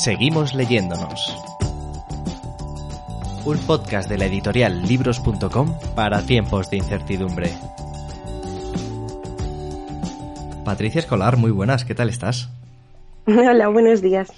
Seguimos 0.00 0.54
leyéndonos. 0.54 1.36
Un 3.44 3.58
podcast 3.66 4.08
de 4.08 4.16
la 4.16 4.24
editorial 4.24 4.80
libros.com 4.88 5.74
para 5.94 6.22
tiempos 6.22 6.70
de 6.70 6.78
incertidumbre. 6.78 7.50
Patricia 10.64 11.00
Escolar, 11.00 11.36
muy 11.36 11.50
buenas, 11.50 11.84
¿qué 11.84 11.94
tal 11.94 12.08
estás? 12.08 12.48
Hola, 13.26 13.68
buenos 13.68 14.00
días. 14.00 14.32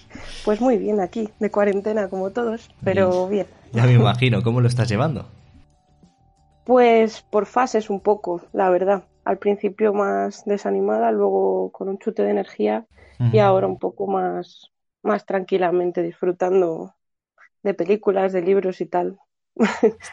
Pues 0.44 0.60
muy 0.60 0.78
bien 0.78 0.98
aquí, 0.98 1.28
de 1.38 1.52
cuarentena 1.52 2.08
como 2.08 2.30
todos, 2.30 2.68
pero 2.82 3.28
bien. 3.28 3.46
Ya 3.72 3.84
me 3.84 3.92
imagino, 3.92 4.42
¿cómo 4.42 4.60
lo 4.60 4.66
estás 4.66 4.88
llevando? 4.88 5.26
Pues 6.64 7.22
por 7.22 7.46
fases 7.46 7.88
un 7.88 8.00
poco, 8.00 8.42
la 8.52 8.68
verdad. 8.68 9.04
Al 9.24 9.38
principio 9.38 9.94
más 9.94 10.44
desanimada, 10.44 11.12
luego 11.12 11.70
con 11.70 11.88
un 11.88 12.00
chute 12.00 12.24
de 12.24 12.30
energía 12.30 12.84
y 13.32 13.38
ahora 13.38 13.68
un 13.68 13.78
poco 13.78 14.08
más, 14.08 14.72
más 15.02 15.26
tranquilamente 15.26 16.02
disfrutando 16.02 16.94
de 17.62 17.74
películas, 17.74 18.32
de 18.32 18.42
libros 18.42 18.80
y 18.80 18.86
tal. 18.86 19.18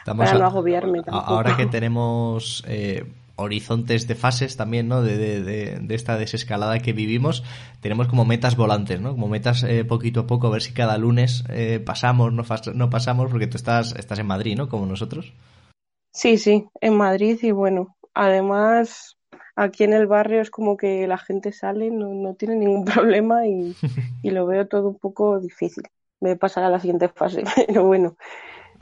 para 0.04 0.34
no 0.34 0.44
agobiarme 0.44 1.02
tampoco. 1.02 1.26
Ahora 1.26 1.56
que 1.56 1.66
tenemos 1.66 2.62
eh, 2.66 3.04
horizontes 3.40 4.06
de 4.06 4.14
fases 4.14 4.56
también, 4.56 4.88
¿no? 4.88 5.02
De, 5.02 5.16
de, 5.16 5.78
de, 5.78 5.94
esta 5.94 6.16
desescalada 6.16 6.78
que 6.80 6.92
vivimos, 6.92 7.42
tenemos 7.80 8.08
como 8.08 8.24
metas 8.24 8.56
volantes, 8.56 9.00
¿no? 9.00 9.12
Como 9.12 9.28
metas 9.28 9.62
eh, 9.62 9.84
poquito 9.84 10.20
a 10.20 10.26
poco, 10.26 10.48
a 10.48 10.50
ver 10.50 10.62
si 10.62 10.72
cada 10.72 10.98
lunes 10.98 11.44
eh, 11.48 11.80
pasamos, 11.84 12.32
no, 12.32 12.44
no 12.74 12.90
pasamos, 12.90 13.30
porque 13.30 13.46
tú 13.46 13.56
estás, 13.56 13.94
estás 13.96 14.18
en 14.18 14.26
Madrid, 14.26 14.56
¿no? 14.56 14.68
Como 14.68 14.86
nosotros. 14.86 15.32
Sí, 16.12 16.38
sí, 16.38 16.66
en 16.80 16.96
Madrid 16.96 17.38
y 17.42 17.52
bueno, 17.52 17.96
además 18.14 19.16
aquí 19.62 19.84
en 19.84 19.92
el 19.92 20.06
barrio 20.06 20.40
es 20.40 20.50
como 20.50 20.76
que 20.76 21.06
la 21.06 21.18
gente 21.18 21.52
sale, 21.52 21.90
no, 21.90 22.14
no 22.14 22.34
tiene 22.34 22.56
ningún 22.56 22.84
problema 22.84 23.46
y, 23.46 23.76
y 24.22 24.30
lo 24.30 24.46
veo 24.46 24.66
todo 24.66 24.88
un 24.88 24.98
poco 24.98 25.40
difícil. 25.40 25.84
Me 26.20 26.36
pasar 26.36 26.64
a 26.64 26.70
la 26.70 26.80
siguiente 26.80 27.08
fase, 27.08 27.44
pero 27.66 27.84
bueno, 27.84 28.16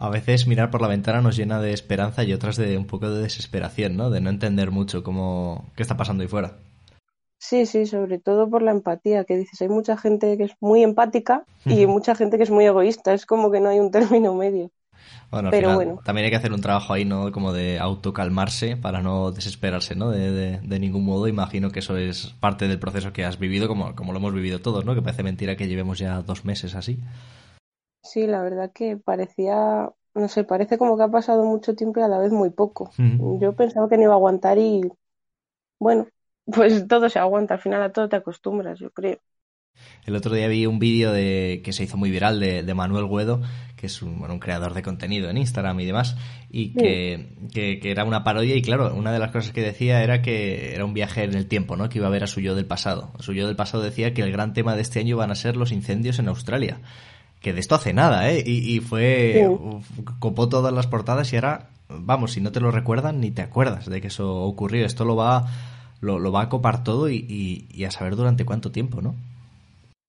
a 0.01 0.11
veces 0.11 0.47
mirar 0.47 0.71
por 0.71 0.81
la 0.81 0.87
ventana 0.87 1.21
nos 1.21 1.37
llena 1.37 1.61
de 1.61 1.73
esperanza 1.73 2.23
y 2.23 2.33
otras 2.33 2.57
de 2.57 2.79
un 2.79 2.87
poco 2.87 3.11
de 3.11 3.21
desesperación, 3.21 3.97
¿no? 3.97 4.11
De 4.11 4.21
no 4.21 4.31
entender 4.31 4.71
mucho 4.71 5.03
cómo 5.03 5.67
qué 5.75 5.83
está 5.83 5.97
pasando 5.97 6.23
ahí 6.23 6.29
fuera. 6.29 6.57
Sí, 7.41 7.67
sí, 7.67 7.85
sobre 7.85 8.21
todo 8.21 8.49
por 8.49 8.63
la 8.63 8.71
empatía, 8.71 9.25
que 9.25 9.37
dices, 9.37 9.61
hay 9.61 9.69
mucha 9.69 9.97
gente 9.97 10.37
que 10.37 10.45
es 10.45 10.53
muy 10.61 10.85
empática 10.85 11.45
y 11.65 11.87
mucha 11.87 12.15
gente 12.15 12.37
que 12.37 12.45
es 12.45 12.51
muy 12.51 12.65
egoísta, 12.65 13.13
es 13.13 13.27
como 13.27 13.51
que 13.51 13.59
no 13.59 13.71
hay 13.71 13.81
un 13.81 13.91
término 13.93 14.35
medio. 14.35 14.71
Bueno, 15.31 15.51
Pero 15.51 15.75
bueno. 15.75 16.01
también 16.05 16.25
hay 16.25 16.31
que 16.31 16.37
hacer 16.37 16.53
un 16.53 16.63
trabajo 16.63 16.93
ahí, 16.95 17.05
¿no? 17.05 17.33
Como 17.33 17.53
de 17.53 17.79
autocalmarse 17.79 18.77
para 18.77 19.03
no 19.03 19.31
desesperarse, 19.31 19.95
¿no? 19.95 20.11
De, 20.11 20.31
de, 20.31 20.59
de, 20.63 20.79
ningún 20.79 21.05
modo. 21.05 21.29
Imagino 21.29 21.71
que 21.71 21.81
eso 21.81 21.99
es 21.99 22.35
parte 22.41 22.67
del 22.67 22.79
proceso 22.79 23.13
que 23.13 23.25
has 23.27 23.39
vivido, 23.39 23.69
como, 23.69 23.95
como 23.95 24.13
lo 24.13 24.19
hemos 24.19 24.33
vivido 24.33 24.61
todos, 24.61 24.87
¿no? 24.87 24.95
Que 24.95 25.03
parece 25.03 25.23
mentira 25.23 25.57
que 25.57 25.69
llevemos 25.69 25.99
ya 25.99 26.23
dos 26.23 26.47
meses 26.47 26.75
así. 26.75 26.99
Sí, 28.03 28.27
la 28.27 28.43
verdad 28.43 28.73
que 28.73 28.97
parecía, 28.97 29.93
no 30.15 30.29
sé, 30.29 30.45
parece 30.45 30.79
como 30.79 30.97
que 30.97 31.03
ha 31.05 31.09
pasado 31.09 31.45
mucho 31.45 31.75
tiempo 31.75 32.01
y 32.01 32.03
a 32.03 32.09
la 32.09 32.19
vez 32.19 32.33
muy 32.33 32.51
poco. 32.51 32.91
Yo 32.97 33.55
pensaba 33.55 33.89
que 33.89 33.97
no 33.97 34.05
iba 34.05 34.13
a 34.13 34.17
aguantar 34.17 34.59
y 34.59 34.83
bueno, 35.79 36.09
pues 36.47 36.87
todo 36.89 37.09
se 37.11 37.19
aguanta, 37.19 37.55
al 37.55 37.61
final 37.61 37.83
a 37.83 37.93
todo 37.93 38.09
te 38.09 38.17
acostumbras, 38.17 38.79
yo 38.79 38.91
creo. 38.93 39.19
El 40.09 40.17
otro 40.17 40.35
día 40.35 40.49
vi 40.49 40.65
un 40.65 40.79
vídeo 40.79 41.13
de, 41.13 41.61
que 41.63 41.75
se 41.75 41.85
hizo 41.85 41.99
muy 41.99 42.11
viral 42.11 42.41
de, 42.41 42.75
Manuel 42.75 43.09
Guedo, 43.09 43.43
que 43.77 43.89
es 43.89 44.01
un, 44.01 44.19
bueno, 44.19 44.33
un, 44.33 44.41
creador 44.41 44.73
de 44.73 44.83
contenido 44.83 45.29
en 45.29 45.37
Instagram 45.37 45.79
y 45.81 45.85
demás, 45.85 46.17
y 46.51 46.71
que, 46.73 47.37
que, 47.53 47.79
que, 47.79 47.91
era 47.91 48.05
una 48.05 48.25
parodia 48.25 48.57
y 48.57 48.63
claro, 48.63 48.95
una 48.95 49.13
de 49.13 49.19
las 49.19 49.33
cosas 49.33 49.53
que 49.53 49.61
decía 49.61 50.03
era 50.03 50.23
que 50.23 50.75
era 50.75 50.87
un 50.87 50.95
viaje 50.95 51.25
en 51.25 51.35
el 51.35 51.47
tiempo, 51.47 51.77
¿no? 51.77 51.91
Que 51.91 51.99
iba 51.99 52.07
a 52.07 52.11
ver 52.11 52.25
a 52.25 52.27
su 52.27 52.41
yo 52.41 52.55
del 52.55 52.65
pasado. 52.65 53.13
Su 53.19 53.35
yo 53.35 53.47
del 53.47 53.55
pasado 53.55 53.83
decía 53.83 54.15
que 54.15 54.23
el 54.23 54.33
gran 54.33 54.55
tema 54.55 54.75
de 54.75 54.81
este 54.81 54.99
año 54.99 55.19
van 55.19 55.31
a 55.31 55.35
ser 55.35 55.59
los 55.59 55.73
incendios 55.73 56.19
en 56.19 56.29
Australia 56.29 56.81
que 57.41 57.53
de 57.53 57.61
esto 57.61 57.75
hace 57.75 57.93
nada, 57.93 58.31
¿eh? 58.31 58.43
Y, 58.45 58.81
fue, 58.81 59.49
copó 60.19 60.49
todas 60.49 60.73
las 60.73 60.87
portadas 60.87 61.33
y 61.33 61.37
ahora, 61.37 61.69
vamos, 61.89 62.33
si 62.33 62.41
no 62.41 62.51
te 62.51 62.61
lo 62.61 62.71
recuerdan, 62.71 63.21
ni 63.21 63.31
te 63.31 63.43
acuerdas 63.43 63.87
de 63.87 64.01
que 64.01 64.09
eso 64.09 64.43
ocurrió. 64.43 64.85
Esto 64.85 65.05
lo 65.05 65.15
va, 65.15 65.47
lo, 66.01 66.19
lo 66.19 66.33
va 66.33 66.43
a 66.43 66.49
copar 66.49 66.83
todo 66.83 67.09
y, 67.09 67.67
y, 67.71 67.85
a 67.85 67.91
saber 67.91 68.17
durante 68.17 68.45
cuánto 68.45 68.73
tiempo, 68.73 69.01
¿no? 69.03 69.15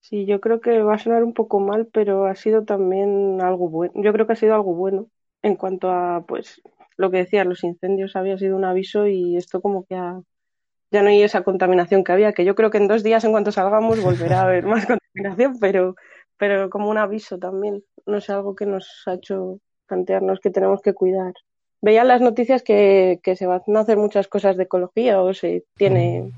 Sí, 0.09 0.25
yo 0.25 0.42
creo 0.42 0.59
que 0.59 0.81
va 0.81 0.96
a 0.96 0.97
sonar 0.97 1.24
un 1.24 1.36
poco 1.36 1.59
mal, 1.59 1.86
pero 1.86 2.25
ha 2.25 2.34
sido 2.34 2.66
también 2.66 3.40
algo 3.44 3.70
bueno. 3.70 3.94
Yo 3.96 4.12
creo 4.12 4.25
que 4.25 4.34
ha 4.34 4.36
sido 4.36 4.56
algo 4.56 4.74
bueno 4.74 5.06
en 5.44 5.56
cuanto 5.56 5.92
a, 5.92 6.25
pues, 6.28 6.64
lo 6.97 7.12
que 7.12 7.18
decía, 7.18 7.44
los 7.44 7.64
incendios 7.64 8.16
había 8.16 8.36
sido 8.40 8.58
un 8.58 8.66
aviso 8.66 9.06
y 9.06 9.38
esto 9.38 9.62
como 9.62 9.86
que 9.86 9.94
ya 9.94 11.03
no 11.03 11.09
hay 11.09 11.22
esa 11.22 11.44
contaminación 11.44 12.03
que 12.03 12.12
había, 12.12 12.34
que 12.34 12.44
yo 12.44 12.56
creo 12.56 12.72
que 12.72 12.80
en 12.80 12.88
dos 12.88 13.03
días 13.03 13.24
en 13.24 13.31
cuanto 13.31 13.52
salgamos 13.52 14.02
volverá 14.02 14.40
a 14.40 14.46
haber 14.46 14.66
más 14.66 14.88
contaminación, 14.88 15.59
pero 15.59 15.96
pero 16.38 16.69
como 16.72 16.90
un 16.90 16.98
aviso 16.98 17.38
también, 17.38 17.84
no 18.08 18.18
es 18.18 18.30
algo 18.31 18.56
que 18.56 18.66
nos 18.66 19.03
ha 19.06 19.14
hecho 19.14 19.59
plantearnos 19.86 20.40
que 20.40 20.50
tenemos 20.50 20.81
que 20.81 20.94
cuidar. 20.94 21.34
Veía 21.81 22.03
las 22.03 22.22
noticias 22.22 22.64
que, 22.64 23.19
que 23.22 23.36
se 23.36 23.46
van 23.46 23.62
a 23.75 23.80
hacer 23.80 23.98
muchas 23.98 24.28
cosas 24.28 24.58
de 24.58 24.64
ecología 24.64 25.22
o 25.22 25.34
se 25.34 25.66
tiene 25.75 26.31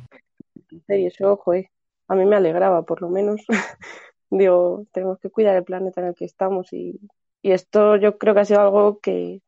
y 0.89 1.05
eso, 1.05 1.31
ojo, 1.31 1.53
eh. 1.53 1.69
A 2.11 2.15
mí 2.15 2.25
me 2.25 2.35
alegraba 2.35 2.83
por 2.83 3.01
lo 3.01 3.09
menos. 3.09 3.41
Digo, 4.29 4.85
tenemos 4.91 5.17
que 5.19 5.29
cuidar 5.29 5.55
el 5.55 5.63
planeta 5.63 6.01
en 6.01 6.07
el 6.07 6.15
que 6.15 6.25
estamos 6.25 6.71
y, 6.73 6.99
y 7.41 7.51
esto 7.51 7.95
yo 7.95 8.17
creo 8.17 8.33
que 8.33 8.39
ha 8.41 8.45
sido 8.45 8.59
algo 8.59 8.99
que, 8.99 9.41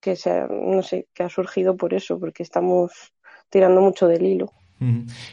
que 0.00 0.16
se, 0.16 0.44
no 0.48 0.82
sé, 0.82 1.06
que 1.14 1.22
ha 1.22 1.28
surgido 1.28 1.76
por 1.76 1.94
eso, 1.94 2.18
porque 2.18 2.42
estamos 2.42 2.90
tirando 3.48 3.80
mucho 3.80 4.08
del 4.08 4.26
hilo. 4.26 4.52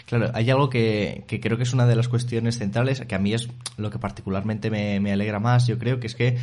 Claro, 0.05 0.31
hay 0.33 0.49
algo 0.49 0.69
que, 0.69 1.23
que, 1.27 1.39
creo 1.39 1.57
que 1.57 1.63
es 1.63 1.73
una 1.73 1.85
de 1.85 1.95
las 1.95 2.09
cuestiones 2.09 2.57
centrales, 2.57 3.01
que 3.01 3.15
a 3.15 3.19
mí 3.19 3.33
es 3.33 3.47
lo 3.77 3.89
que 3.91 3.99
particularmente 3.99 4.69
me, 4.71 4.99
me, 4.99 5.13
alegra 5.13 5.39
más, 5.39 5.67
yo 5.67 5.77
creo, 5.77 5.99
que 5.99 6.07
es 6.07 6.15
que 6.15 6.37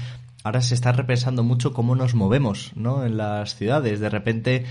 ahora 0.45 0.61
se 0.61 0.75
está 0.75 0.93
repensando 0.93 1.43
mucho 1.43 1.73
cómo 1.73 1.97
nos 1.97 2.15
movemos, 2.15 2.73
¿no? 2.77 3.05
En 3.05 3.17
las 3.17 3.57
ciudades. 3.57 3.99
De 3.99 4.09
repente 4.09 4.67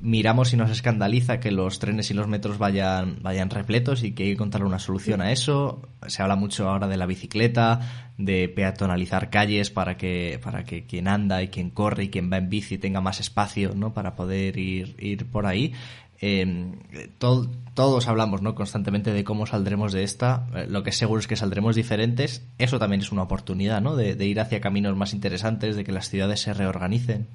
miramos 0.00 0.52
y 0.52 0.56
nos 0.56 0.70
escandaliza 0.70 1.40
que 1.40 1.50
los 1.50 1.78
trenes 1.78 2.10
y 2.10 2.14
los 2.14 2.28
metros 2.28 2.58
vayan, 2.58 3.18
vayan 3.22 3.50
repletos 3.50 4.02
y 4.02 4.12
que 4.12 4.24
hay 4.24 4.28
que 4.30 4.34
encontrar 4.34 4.64
una 4.64 4.78
solución 4.78 5.20
a 5.20 5.32
eso. 5.32 5.82
Se 6.06 6.22
habla 6.22 6.36
mucho 6.36 6.68
ahora 6.68 6.88
de 6.88 6.96
la 6.96 7.06
bicicleta, 7.06 8.12
de 8.18 8.48
peatonalizar 8.48 9.30
calles 9.30 9.70
para 9.70 9.96
que, 9.96 10.40
para 10.42 10.64
que 10.64 10.84
quien 10.84 11.08
anda 11.08 11.42
y 11.42 11.48
quien 11.48 11.70
corre 11.70 12.04
y 12.04 12.10
quien 12.10 12.30
va 12.30 12.36
en 12.36 12.50
bici 12.50 12.78
tenga 12.78 13.00
más 13.00 13.20
espacio, 13.20 13.74
¿no? 13.74 13.94
Para 13.94 14.14
poder 14.14 14.58
ir, 14.58 14.96
ir 14.98 15.26
por 15.26 15.46
ahí. 15.46 15.72
Em, 16.20 16.78
todos 17.18 18.08
hablamos 18.08 18.40
¿no? 18.40 18.54
constantemente 18.54 19.12
de 19.12 19.24
cómo 19.24 19.46
saldremos 19.46 19.92
de 19.92 20.04
esta. 20.04 20.46
Eh, 20.54 20.66
lo 20.68 20.82
que 20.82 20.90
es 20.90 20.96
seguro 20.96 21.20
es 21.20 21.26
que 21.26 21.36
saldremos 21.36 21.76
diferentes. 21.76 22.46
Eso 22.56 22.78
también 22.78 23.02
es 23.02 23.12
una 23.12 23.22
oportunidad 23.22 23.82
¿no? 23.82 23.94
de, 23.94 24.24
ir 24.24 24.40
hacia 24.40 24.60
caminos 24.60 24.96
más 24.96 25.12
interesantes, 25.12 25.76
de 25.76 25.84
que 25.84 25.92
las 25.92 26.08
ciudades 26.08 26.40
se 26.40 26.54
reorganicen. 26.54 27.26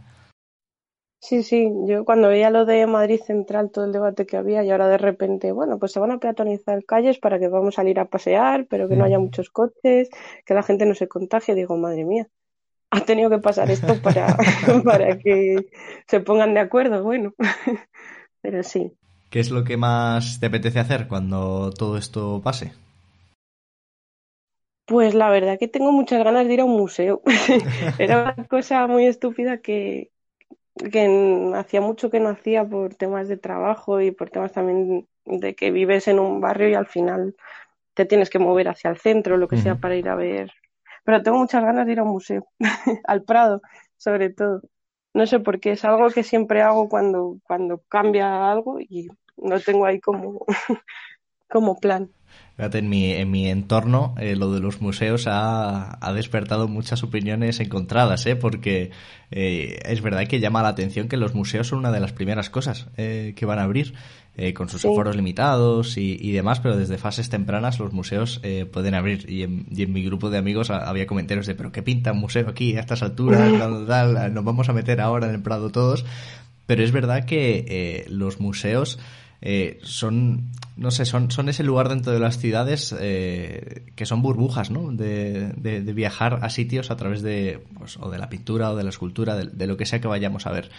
Sí, 1.21 1.43
sí, 1.43 1.69
yo 1.85 2.05
cuando 2.05 2.29
veía 2.29 2.49
lo 2.49 2.65
de 2.65 2.87
Madrid 2.87 3.19
Central, 3.21 3.71
todo 3.71 3.85
el 3.85 3.91
debate 3.91 4.25
que 4.25 4.37
había, 4.37 4.63
y 4.63 4.71
ahora 4.71 4.87
de 4.87 4.97
repente, 4.97 5.51
bueno, 5.51 5.77
pues 5.77 5.91
se 5.91 5.99
van 5.99 6.11
a 6.11 6.19
peatonizar 6.19 6.85
calles 6.85 7.19
para 7.19 7.39
que 7.39 7.49
vamos 7.49 7.75
a 7.75 7.81
salir 7.81 7.99
a 7.99 8.05
pasear, 8.05 8.67
pero 8.69 8.87
que 8.87 8.95
no 8.95 9.03
haya 9.03 9.19
muchos 9.19 9.49
coches, 9.49 10.09
que 10.45 10.53
la 10.53 10.63
gente 10.63 10.85
no 10.85 10.95
se 10.95 11.09
contagie, 11.09 11.55
digo, 11.55 11.75
madre 11.77 12.05
mía, 12.05 12.27
ha 12.91 13.01
tenido 13.05 13.29
que 13.29 13.39
pasar 13.39 13.69
esto 13.69 14.01
para, 14.01 14.37
para 14.85 15.17
que 15.19 15.67
se 16.07 16.19
pongan 16.21 16.53
de 16.53 16.61
acuerdo, 16.61 17.03
bueno 17.03 17.33
pero 18.41 18.63
sí. 18.63 18.93
¿Qué 19.29 19.39
es 19.39 19.51
lo 19.51 19.63
que 19.63 19.77
más 19.77 20.39
te 20.39 20.47
apetece 20.47 20.79
hacer 20.79 21.07
cuando 21.07 21.71
todo 21.71 21.97
esto 21.97 22.41
pase? 22.43 22.73
Pues 24.85 25.13
la 25.13 25.29
verdad 25.29 25.59
que 25.59 25.67
tengo 25.67 25.91
muchas 25.91 26.23
ganas 26.23 26.47
de 26.47 26.53
ir 26.55 26.61
a 26.61 26.65
un 26.65 26.75
museo. 26.75 27.21
Era 27.99 28.23
una 28.23 28.47
cosa 28.47 28.87
muy 28.87 29.05
estúpida 29.05 29.59
que, 29.61 30.11
que 30.91 31.51
hacía 31.55 31.81
mucho 31.81 32.09
que 32.09 32.19
no 32.19 32.29
hacía 32.29 32.63
por 32.63 32.95
temas 32.95 33.27
de 33.27 33.37
trabajo 33.37 33.99
y 34.01 34.11
por 34.11 34.29
temas 34.29 34.53
también 34.53 35.07
de 35.25 35.55
que 35.55 35.71
vives 35.71 36.07
en 36.07 36.19
un 36.19 36.39
barrio 36.39 36.69
y 36.69 36.73
al 36.73 36.87
final 36.87 37.35
te 37.93 38.05
tienes 38.05 38.29
que 38.29 38.39
mover 38.39 38.69
hacia 38.69 38.89
el 38.89 38.97
centro, 38.97 39.37
lo 39.37 39.47
que 39.47 39.57
sea, 39.57 39.75
para 39.75 39.95
ir 39.95 40.07
a 40.07 40.15
ver. 40.15 40.51
Pero 41.03 41.21
tengo 41.21 41.37
muchas 41.37 41.63
ganas 41.63 41.85
de 41.85 41.91
ir 41.91 41.99
a 41.99 42.03
un 42.03 42.09
museo, 42.09 42.47
al 43.05 43.23
Prado, 43.23 43.61
sobre 43.97 44.29
todo. 44.29 44.61
no 45.13 45.27
sé 45.27 45.39
por 45.39 45.59
qué, 45.59 45.71
es 45.71 45.83
algo 45.83 46.09
que 46.09 46.23
siempre 46.23 46.61
hago 46.61 46.87
cuando, 46.87 47.39
cuando 47.43 47.81
cambia 47.89 48.49
algo 48.49 48.79
y 48.79 49.09
no 49.35 49.59
tengo 49.59 49.85
ahí 49.85 49.99
como, 49.99 50.45
como 51.49 51.77
plan. 51.79 52.09
Fíjate, 52.59 52.79
en 52.79 52.89
mi, 52.89 53.13
en 53.13 53.31
mi 53.31 53.47
entorno 53.47 54.15
eh, 54.19 54.35
lo 54.35 54.51
de 54.51 54.59
los 54.59 54.81
museos 54.81 55.27
ha, 55.27 55.97
ha, 56.05 56.11
despertado 56.11 56.67
muchas 56.67 57.03
opiniones 57.03 57.61
encontradas, 57.61 58.25
¿eh? 58.25 58.35
porque 58.35 58.91
eh, 59.31 59.79
es 59.85 60.01
verdad 60.01 60.27
que 60.27 60.41
llama 60.41 60.61
la 60.61 60.67
atención 60.67 61.07
que 61.07 61.15
los 61.15 61.33
museos 61.33 61.69
son 61.69 61.79
una 61.79 61.93
de 61.93 62.01
las 62.01 62.11
primeras 62.11 62.49
cosas 62.49 62.87
eh, 62.97 63.31
que 63.37 63.45
van 63.45 63.59
a 63.59 63.63
abrir, 63.63 63.93
eh, 64.35 64.53
con 64.53 64.67
sus 64.67 64.81
sí. 64.81 64.89
aforos 64.89 65.15
limitados 65.15 65.95
y, 65.95 66.17
y, 66.19 66.33
demás, 66.33 66.59
pero 66.59 66.75
desde 66.75 66.97
fases 66.97 67.29
tempranas 67.29 67.79
los 67.79 67.93
museos 67.93 68.41
eh, 68.43 68.65
pueden 68.65 68.93
abrir. 68.93 69.31
Y 69.31 69.43
en, 69.43 69.65
y 69.71 69.83
en, 69.83 69.93
mi 69.93 70.03
grupo 70.03 70.29
de 70.29 70.37
amigos 70.37 70.69
había 70.69 71.07
comentarios 71.07 71.47
de, 71.47 71.55
pero 71.55 71.71
¿qué 71.71 71.81
pinta 71.81 72.11
un 72.11 72.19
museo 72.19 72.49
aquí 72.49 72.75
a 72.75 72.81
estas 72.81 73.03
alturas? 73.03 73.39
tal, 73.57 73.85
tal, 73.87 74.33
nos 74.33 74.43
vamos 74.43 74.67
a 74.67 74.73
meter 74.73 74.99
ahora 74.99 75.29
en 75.29 75.35
el 75.35 75.41
Prado 75.41 75.69
todos. 75.69 76.03
Pero 76.65 76.83
es 76.83 76.91
verdad 76.91 77.23
que 77.23 78.05
los 78.09 78.41
museos 78.41 78.99
eh, 79.41 79.79
son, 79.83 80.51
no 80.75 80.91
sé, 80.91 81.05
son, 81.05 81.31
son 81.31 81.49
ese 81.49 81.63
lugar 81.63 81.89
dentro 81.89 82.11
de 82.11 82.19
las 82.19 82.37
ciudades 82.37 82.93
eh, 82.99 83.83
que 83.95 84.05
son 84.05 84.21
burbujas, 84.21 84.69
¿no? 84.69 84.91
De, 84.91 85.53
de, 85.55 85.81
de, 85.81 85.93
viajar 85.93 86.39
a 86.41 86.49
sitios 86.49 86.91
a 86.91 86.97
través 86.97 87.21
de, 87.21 87.63
pues, 87.77 87.97
o 87.97 88.09
de 88.09 88.17
la 88.17 88.29
pintura 88.29 88.71
o 88.71 88.75
de 88.75 88.83
la 88.83 88.89
escultura, 88.89 89.35
de, 89.35 89.45
de, 89.45 89.67
lo 89.67 89.77
que 89.77 89.85
sea 89.85 90.01
que 90.01 90.07
vayamos 90.07 90.45
a 90.45 90.51
ver. 90.51 90.69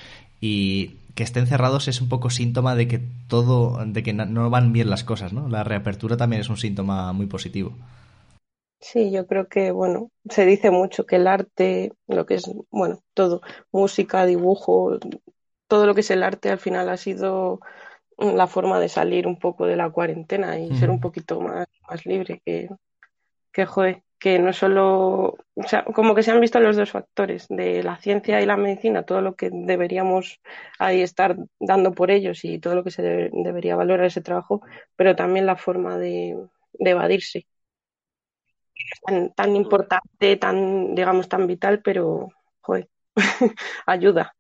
Y 0.40 0.96
que 1.14 1.22
estén 1.22 1.46
cerrados 1.46 1.88
es 1.88 2.00
un 2.00 2.08
poco 2.08 2.30
síntoma 2.30 2.74
de 2.74 2.88
que 2.88 3.00
todo, 3.28 3.78
de 3.84 4.02
que 4.02 4.12
no 4.12 4.50
van 4.50 4.72
bien 4.72 4.90
las 4.90 5.04
cosas, 5.04 5.32
¿no? 5.32 5.48
La 5.48 5.64
reapertura 5.64 6.16
también 6.16 6.40
es 6.40 6.48
un 6.48 6.56
síntoma 6.56 7.12
muy 7.12 7.26
positivo. 7.26 7.74
Sí, 8.80 9.10
yo 9.10 9.26
creo 9.26 9.46
que, 9.46 9.70
bueno, 9.72 10.10
se 10.28 10.46
dice 10.46 10.70
mucho 10.70 11.04
que 11.04 11.16
el 11.16 11.26
arte, 11.26 11.92
lo 12.06 12.24
que 12.24 12.34
es, 12.34 12.50
bueno, 12.70 13.02
todo, 13.12 13.42
música, 13.72 14.24
dibujo, 14.24 14.98
todo 15.68 15.86
lo 15.86 15.94
que 15.94 16.00
es 16.00 16.10
el 16.10 16.22
arte 16.22 16.50
al 16.50 16.58
final 16.58 16.88
ha 16.88 16.96
sido 16.96 17.60
la 18.20 18.46
forma 18.46 18.78
de 18.78 18.88
salir 18.88 19.26
un 19.26 19.38
poco 19.38 19.66
de 19.66 19.76
la 19.76 19.90
cuarentena 19.90 20.58
y 20.58 20.76
ser 20.76 20.90
un 20.90 21.00
poquito 21.00 21.40
más, 21.40 21.66
más 21.88 22.04
libre 22.06 22.40
que, 22.44 22.68
que, 23.52 23.66
joder, 23.66 24.02
que 24.18 24.38
no 24.38 24.52
solo, 24.52 25.38
o 25.54 25.62
sea, 25.66 25.84
como 25.84 26.14
que 26.14 26.22
se 26.22 26.30
han 26.30 26.40
visto 26.40 26.60
los 26.60 26.76
dos 26.76 26.90
factores 26.90 27.46
de 27.48 27.82
la 27.82 27.96
ciencia 27.96 28.40
y 28.40 28.46
la 28.46 28.58
medicina, 28.58 29.02
todo 29.04 29.22
lo 29.22 29.34
que 29.34 29.48
deberíamos 29.50 30.40
ahí 30.78 31.00
estar 31.00 31.36
dando 31.58 31.92
por 31.92 32.10
ellos 32.10 32.44
y 32.44 32.58
todo 32.58 32.74
lo 32.74 32.84
que 32.84 32.90
se 32.90 33.02
debe, 33.02 33.30
debería 33.32 33.76
valorar 33.76 34.06
ese 34.06 34.20
trabajo, 34.20 34.62
pero 34.94 35.16
también 35.16 35.46
la 35.46 35.56
forma 35.56 35.96
de, 35.96 36.36
de 36.74 36.90
evadirse. 36.90 37.46
Tan, 39.06 39.32
tan 39.34 39.56
importante, 39.56 40.36
tan, 40.36 40.94
digamos, 40.94 41.28
tan 41.28 41.46
vital, 41.46 41.80
pero, 41.82 42.28
joder, 42.60 42.88
ayuda. 43.86 44.34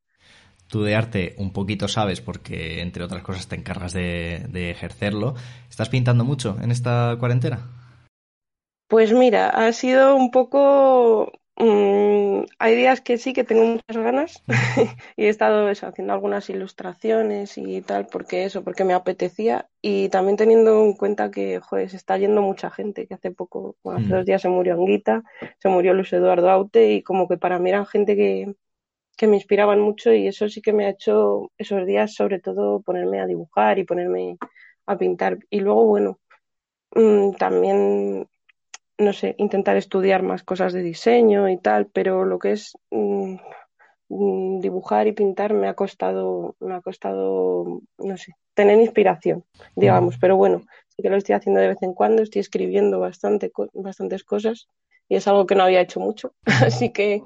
Tú 0.70 0.84
de 0.84 0.94
arte 0.94 1.34
un 1.38 1.52
poquito 1.52 1.88
sabes 1.88 2.20
porque, 2.20 2.80
entre 2.80 3.02
otras 3.02 3.24
cosas, 3.24 3.48
te 3.48 3.56
encargas 3.56 3.92
de, 3.92 4.46
de, 4.50 4.70
ejercerlo. 4.70 5.34
¿Estás 5.68 5.88
pintando 5.88 6.24
mucho 6.24 6.56
en 6.62 6.70
esta 6.70 7.16
cuarentena? 7.18 7.68
Pues 8.86 9.12
mira, 9.12 9.48
ha 9.48 9.72
sido 9.72 10.14
un 10.14 10.30
poco... 10.30 11.32
Mmm, 11.56 12.44
hay 12.58 12.76
días 12.76 13.00
que 13.00 13.18
sí 13.18 13.32
que 13.32 13.44
tengo 13.44 13.64
muchas 13.66 13.96
ganas 13.96 14.42
y 15.16 15.24
he 15.24 15.28
estado 15.28 15.68
eso, 15.68 15.88
haciendo 15.88 16.14
algunas 16.14 16.48
ilustraciones 16.48 17.58
y 17.58 17.82
tal, 17.82 18.06
porque 18.06 18.44
eso, 18.44 18.62
porque 18.62 18.84
me 18.84 18.94
apetecía 18.94 19.68
y 19.82 20.08
también 20.08 20.36
teniendo 20.36 20.84
en 20.84 20.94
cuenta 20.94 21.30
que, 21.30 21.60
joder, 21.60 21.90
se 21.90 21.96
está 21.96 22.16
yendo 22.16 22.42
mucha 22.42 22.70
gente, 22.70 23.06
que 23.06 23.14
hace 23.14 23.30
poco, 23.30 23.76
bueno, 23.82 23.98
hace 23.98 24.08
mm. 24.08 24.16
dos 24.16 24.24
días 24.24 24.40
se 24.40 24.48
murió 24.48 24.74
Anguita, 24.74 25.22
se 25.58 25.68
murió 25.68 25.92
Luis 25.92 26.12
Eduardo 26.12 26.48
Aute 26.48 26.92
y 26.92 27.02
como 27.02 27.28
que 27.28 27.36
para 27.36 27.58
mí 27.58 27.68
eran 27.70 27.86
gente 27.86 28.16
que, 28.16 28.54
que 29.20 29.26
me 29.26 29.36
inspiraban 29.36 29.82
mucho 29.82 30.14
y 30.14 30.26
eso 30.26 30.48
sí 30.48 30.62
que 30.62 30.72
me 30.72 30.86
ha 30.86 30.88
hecho 30.88 31.50
esos 31.58 31.84
días 31.84 32.14
sobre 32.14 32.40
todo 32.40 32.80
ponerme 32.80 33.20
a 33.20 33.26
dibujar 33.26 33.78
y 33.78 33.84
ponerme 33.84 34.38
a 34.86 34.96
pintar. 34.96 35.36
Y 35.50 35.60
luego, 35.60 35.84
bueno, 35.84 36.18
mmm, 36.94 37.32
también, 37.32 38.26
no 38.96 39.12
sé, 39.12 39.34
intentar 39.36 39.76
estudiar 39.76 40.22
más 40.22 40.42
cosas 40.42 40.72
de 40.72 40.80
diseño 40.80 41.50
y 41.50 41.58
tal, 41.58 41.84
pero 41.92 42.24
lo 42.24 42.38
que 42.38 42.52
es 42.52 42.72
mmm, 42.90 43.36
dibujar 44.60 45.06
y 45.06 45.12
pintar 45.12 45.52
me 45.52 45.68
ha 45.68 45.74
costado, 45.74 46.56
me 46.58 46.72
ha 46.72 46.80
costado, 46.80 47.82
no 47.98 48.16
sé, 48.16 48.36
tener 48.54 48.80
inspiración, 48.80 49.44
digamos, 49.76 50.16
pero 50.16 50.38
bueno, 50.38 50.62
sí 50.88 51.02
que 51.02 51.10
lo 51.10 51.18
estoy 51.18 51.34
haciendo 51.34 51.60
de 51.60 51.68
vez 51.68 51.82
en 51.82 51.92
cuando, 51.92 52.22
estoy 52.22 52.40
escribiendo 52.40 52.98
bastante, 52.98 53.52
bastantes 53.74 54.24
cosas 54.24 54.66
y 55.10 55.16
es 55.16 55.28
algo 55.28 55.44
que 55.44 55.56
no 55.56 55.64
había 55.64 55.82
hecho 55.82 56.00
mucho, 56.00 56.32
así 56.46 56.88
que 56.88 57.22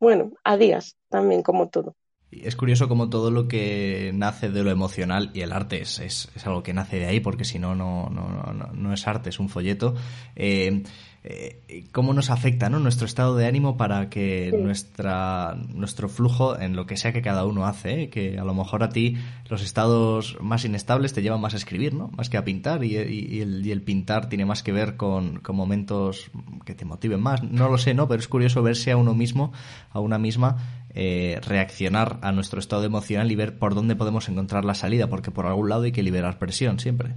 bueno, 0.00 0.32
a 0.44 0.56
días 0.56 0.96
también, 1.10 1.42
como 1.42 1.68
todo. 1.70 1.96
Es 2.32 2.54
curioso 2.54 2.88
como 2.88 3.10
todo 3.10 3.30
lo 3.30 3.48
que 3.48 4.12
nace 4.14 4.50
de 4.50 4.62
lo 4.62 4.70
emocional, 4.70 5.30
y 5.34 5.40
el 5.40 5.52
arte 5.52 5.82
es, 5.82 5.98
es, 5.98 6.30
es 6.34 6.46
algo 6.46 6.62
que 6.62 6.72
nace 6.72 6.98
de 6.98 7.06
ahí, 7.06 7.20
porque 7.20 7.44
si 7.44 7.58
no, 7.58 7.74
no, 7.74 8.08
no, 8.08 8.52
no, 8.52 8.70
no 8.72 8.92
es 8.92 9.06
arte, 9.08 9.30
es 9.30 9.40
un 9.40 9.48
folleto. 9.48 9.94
Eh, 10.36 10.82
eh, 11.22 11.84
cómo 11.92 12.14
nos 12.14 12.30
afecta 12.30 12.70
¿no? 12.70 12.78
nuestro 12.78 13.04
estado 13.04 13.36
de 13.36 13.46
ánimo 13.46 13.76
para 13.76 14.08
que 14.08 14.48
sí. 14.50 14.56
nuestra, 14.56 15.54
nuestro 15.74 16.08
flujo 16.08 16.58
en 16.58 16.74
lo 16.74 16.86
que 16.86 16.96
sea 16.96 17.12
que 17.12 17.20
cada 17.20 17.44
uno 17.44 17.66
hace, 17.66 18.04
¿eh? 18.04 18.08
que 18.08 18.38
a 18.38 18.44
lo 18.44 18.54
mejor 18.54 18.82
a 18.82 18.88
ti 18.88 19.18
los 19.50 19.60
estados 19.62 20.38
más 20.40 20.64
inestables 20.64 21.12
te 21.12 21.20
llevan 21.20 21.42
más 21.42 21.52
a 21.52 21.58
escribir, 21.58 21.92
¿no? 21.92 22.08
más 22.16 22.30
que 22.30 22.38
a 22.38 22.44
pintar, 22.44 22.82
y, 22.84 22.96
y, 22.96 23.36
y, 23.36 23.40
el, 23.42 23.66
y 23.66 23.70
el, 23.70 23.82
pintar 23.82 24.30
tiene 24.30 24.46
más 24.46 24.62
que 24.62 24.72
ver 24.72 24.96
con, 24.96 25.40
con, 25.40 25.56
momentos 25.56 26.30
que 26.64 26.74
te 26.74 26.86
motiven 26.86 27.20
más. 27.20 27.42
No 27.42 27.68
lo 27.68 27.76
sé, 27.76 27.92
¿no? 27.92 28.08
pero 28.08 28.20
es 28.20 28.28
curioso 28.28 28.62
verse 28.62 28.90
a 28.90 28.96
uno 28.96 29.12
mismo, 29.12 29.52
a 29.90 30.00
una 30.00 30.18
misma, 30.18 30.79
eh, 30.94 31.38
reaccionar 31.46 32.18
a 32.22 32.32
nuestro 32.32 32.58
estado 32.58 32.84
emocional 32.84 33.30
y 33.30 33.36
ver 33.36 33.58
por 33.58 33.74
dónde 33.74 33.96
podemos 33.96 34.28
encontrar 34.28 34.64
la 34.64 34.74
salida, 34.74 35.08
porque 35.08 35.30
por 35.30 35.46
algún 35.46 35.68
lado 35.68 35.82
hay 35.82 35.92
que 35.92 36.02
liberar 36.02 36.38
presión 36.38 36.78
siempre. 36.78 37.14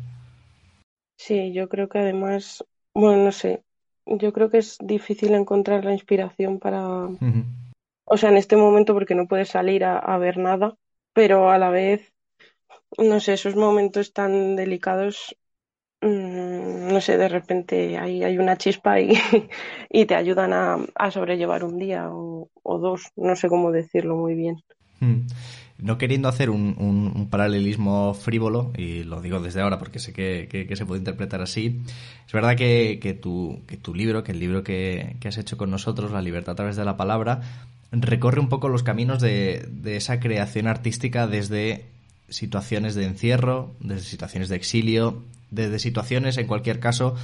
Sí, 1.18 1.54
yo 1.54 1.70
creo 1.70 1.90
que 1.90 2.00
además, 2.00 2.64
bueno, 2.94 3.24
no 3.24 3.32
sé, 3.32 3.64
yo 4.06 4.34
creo 4.34 4.50
que 4.50 4.58
es 4.58 4.78
difícil 4.82 5.34
encontrar 5.34 5.86
la 5.86 5.94
inspiración 5.94 6.60
para, 6.60 6.86
uh 6.86 7.18
-huh. 7.18 7.46
o 8.06 8.18
sea, 8.18 8.30
en 8.30 8.38
este 8.38 8.58
momento 8.58 8.94
porque 8.94 9.16
no 9.16 9.28
puedes 9.28 9.50
salir 9.50 9.86
a, 9.86 9.98
a, 9.98 10.18
ver 10.18 10.38
nada, 10.38 10.76
pero 11.14 11.50
a 11.50 11.58
la 11.58 11.70
vez, 11.70 12.14
no 12.98 13.20
sé, 13.20 13.34
esos 13.34 13.56
momentos 13.56 14.14
tan 14.14 14.56
delicados, 14.56 15.36
no 16.04 17.02
sé, 17.02 17.18
de 17.18 17.30
repente 17.30 17.98
hay, 17.98 18.24
hay 18.24 18.38
una 18.38 18.58
chispa 18.58 19.00
y, 19.00 19.14
y 19.90 20.06
te 20.06 20.16
ayudan 20.16 20.54
a, 20.54 20.78
a, 20.96 21.12
sobrellevar 21.12 21.64
un 21.64 21.78
día 21.78 22.10
o, 22.10 22.50
dos, 22.64 23.12
no 23.16 23.36
sé 23.36 23.48
cómo 23.50 23.72
decirlo 23.72 24.16
muy 24.16 24.36
bien. 24.36 24.64
Mm 25.00 25.22
no 25.84 25.98
queriendo 25.98 26.30
hacer 26.30 26.50
un, 26.50 26.76
un, 26.80 27.12
un, 27.14 27.30
paralelismo 27.30 28.14
frívolo, 28.14 28.72
y 28.78 29.04
lo 29.04 29.22
digo 29.22 29.42
desde 29.42 29.62
ahora 29.62 29.80
porque 29.80 30.00
sé 30.00 30.14
que, 30.14 30.48
que, 30.50 30.66
que 30.66 30.76
se 30.78 30.86
puede 30.86 31.00
interpretar 31.00 31.42
así, 31.42 31.82
es 32.26 32.32
verdad 32.32 32.56
que, 32.56 33.00
que, 33.02 33.14
tu, 33.14 33.62
que 33.68 33.76
tu 33.76 33.94
libro, 33.94 34.24
que 34.24 34.32
el 34.32 34.40
libro 34.40 34.64
que, 34.64 35.18
que 35.20 35.28
has 35.28 35.38
hecho 35.38 35.58
con 35.58 35.70
nosotros, 35.70 36.12
La 36.12 36.22
libertad 36.22 36.54
a 36.54 36.56
través 36.56 36.78
de 36.78 36.86
la 36.86 36.96
palabra, 36.96 37.42
recorre 37.92 38.40
un 38.40 38.48
poco 38.48 38.70
los 38.70 38.82
caminos 38.82 39.22
de, 39.22 39.68
de 39.70 39.98
esa 39.98 40.22
creación 40.22 40.68
artística 40.68 41.28
desde 41.28 41.86
situaciones 42.30 42.96
de 42.96 43.06
encierro, 43.06 43.74
desde 43.82 44.04
situaciones 44.04 44.48
de 44.48 44.56
exilio, 44.56 45.22
desde 45.54 45.80
situaciones, 45.80 46.38
en 46.38 46.48
cualquier 46.48 46.80
caso, 46.80 47.16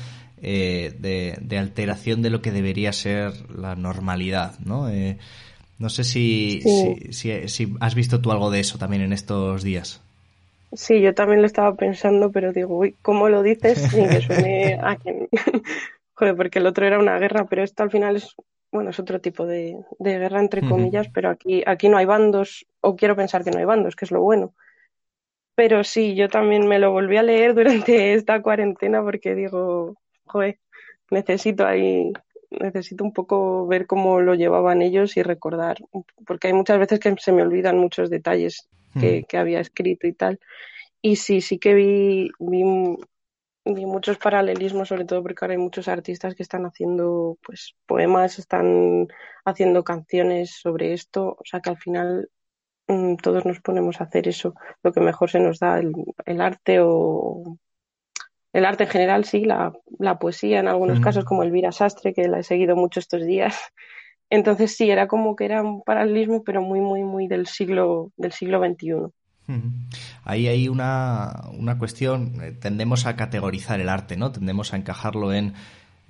eh, 0.42 0.94
de, 1.00 1.38
de 1.42 1.58
alteración 1.58 2.22
de 2.22 2.30
lo 2.30 2.42
que 2.42 2.52
debería 2.52 2.94
ser 2.94 3.34
la 3.52 3.76
normalidad, 3.76 4.60
¿no? 4.60 4.90
Eh, 4.90 5.18
no 5.80 5.90
sé 5.90 6.04
si, 6.04 6.62
sí. 6.62 6.96
si, 7.10 7.14
si, 7.14 7.48
si, 7.48 7.74
has 7.80 7.96
visto 7.96 8.22
tú 8.22 8.32
algo 8.32 8.52
de 8.52 8.60
eso 8.60 8.78
también 8.78 9.02
en 9.02 9.14
estos 9.14 9.64
días. 9.64 10.02
Sí, 10.74 11.02
yo 11.02 11.16
también 11.16 11.42
lo 11.42 11.48
estaba 11.48 11.76
pensando, 11.76 12.32
pero 12.32 12.54
digo, 12.54 12.78
uy, 12.78 12.96
¿cómo 13.02 13.28
lo 13.28 13.42
dices 13.42 13.80
sin 13.80 14.08
que 14.08 14.22
suene 14.22 14.80
a 14.84 14.96
quien? 14.98 15.28
Joder, 16.14 16.36
porque 16.36 16.60
el 16.60 16.68
otro 16.68 16.86
era 16.86 17.00
una 17.00 17.18
guerra, 17.18 17.46
pero 17.50 17.64
esto 17.64 17.82
al 17.82 17.92
final 17.92 18.18
es, 18.18 18.36
bueno, 18.72 18.92
es 18.92 19.00
otro 19.00 19.20
tipo 19.20 19.46
de, 19.46 19.78
de 19.98 20.20
guerra, 20.20 20.42
entre 20.42 20.62
comillas, 20.62 21.08
uh 21.08 21.10
-huh. 21.10 21.14
pero 21.14 21.30
aquí, 21.30 21.64
aquí 21.66 21.90
no 21.90 21.98
hay 21.98 22.06
bandos, 22.06 22.66
o 22.82 22.96
quiero 22.96 23.16
pensar 23.16 23.44
que 23.44 23.52
no 23.52 23.60
hay 23.60 23.66
bandos, 23.66 23.96
que 23.96 24.06
es 24.06 24.12
lo 24.12 24.22
bueno. 24.22 24.54
Pero 25.60 25.84
sí, 25.84 26.16
yo 26.16 26.30
también 26.30 26.70
me 26.70 26.80
lo 26.80 26.94
volví 26.94 27.18
a 27.18 27.22
leer 27.22 27.54
durante 27.54 28.13
esta 28.13 28.42
cuarentena 28.42 29.04
porque 29.04 29.36
digo, 29.36 29.98
joder, 30.24 30.58
necesito 31.12 31.66
ahí 31.66 32.13
necesito 32.50 33.04
un 33.04 33.12
poco 33.12 33.68
ver 33.68 33.86
cómo 33.86 34.22
lo 34.22 34.36
llevaban 34.36 34.82
ellos 34.82 35.18
y 35.18 35.22
recordar, 35.22 35.78
porque 36.25 36.48
hay 36.48 36.54
muchas 36.54 36.80
veces 36.80 37.01
que 37.01 37.13
se 37.20 37.34
me 37.34 37.42
olvidan 37.42 37.78
muchos 37.78 38.10
detalles 38.10 38.70
que, 38.98 39.20
mm. 39.20 39.24
que 39.25 39.38
había 39.38 39.60
escrito 39.60 40.08
y 40.08 40.13
tal. 40.13 40.39
Y 41.01 41.18
sí, 41.18 41.42
sí 41.42 41.60
que 41.60 41.74
vi, 41.74 42.32
vi, 42.39 42.63
vi, 43.66 43.86
muchos 43.86 44.18
paralelismos, 44.18 44.88
sobre 44.88 45.04
todo 45.04 45.22
porque 45.22 45.39
ahora 45.44 45.56
hay 45.56 45.60
muchos 45.60 45.89
artistas 45.89 46.36
que 46.36 46.44
están 46.44 46.66
haciendo 46.68 47.38
pues 47.46 47.75
poemas, 47.86 48.39
están 48.39 49.10
haciendo 49.44 49.84
canciones 49.84 50.51
sobre 50.51 50.94
esto, 50.94 51.36
o 51.38 51.44
sea 51.44 51.60
que 51.60 51.70
al 51.70 51.78
final 51.78 52.30
todos 53.22 53.46
nos 53.46 53.60
ponemos 53.60 54.00
a 54.00 54.05
hacer 54.05 54.27
eso, 54.27 54.55
lo 54.84 54.91
que 54.91 55.00
mejor 55.00 55.29
se 55.29 55.39
nos 55.39 55.60
da 55.60 55.79
el, 55.79 55.93
el 56.25 56.41
arte 56.41 56.79
o 56.81 57.58
el 58.51 58.65
arte 58.65 58.86
en 58.86 58.89
general, 58.89 59.25
sí, 59.25 59.46
la, 59.46 59.74
la 60.00 60.17
poesía 60.17 60.60
en 60.60 60.67
algunos 60.67 60.98
uh 60.98 61.01
-huh. 61.01 61.03
casos, 61.03 61.25
como 61.25 61.43
Elvira 61.43 61.72
Sastre, 61.72 62.13
que 62.13 62.27
la 62.27 62.39
he 62.39 62.43
seguido 62.43 62.75
mucho 62.75 63.00
estos 63.00 63.25
días, 63.25 63.55
Entonces 64.29 64.75
sí, 64.75 64.89
era 64.89 65.08
como 65.08 65.36
que 65.36 65.46
era 65.46 65.63
un 65.63 65.81
paralelismo, 65.81 66.43
pero 66.43 66.62
muy, 66.62 66.81
muy, 66.81 67.03
muy 67.03 67.27
del 67.27 67.48
siglo, 67.48 68.12
del 68.15 68.31
siglo 68.31 68.60
XXI. 68.63 69.12
Ahí 70.24 70.48
hay 70.48 70.67
una, 70.67 71.50
una 71.58 71.79
cuestión, 71.79 72.39
eh, 72.43 72.51
tendemos 72.51 73.08
a 73.08 73.15
categorizar 73.15 73.79
el 73.81 73.89
arte, 73.89 74.15
¿no? 74.15 74.31
Tendemos 74.31 74.74
a 74.74 74.77
encajarlo 74.77 75.34
en, 75.34 75.55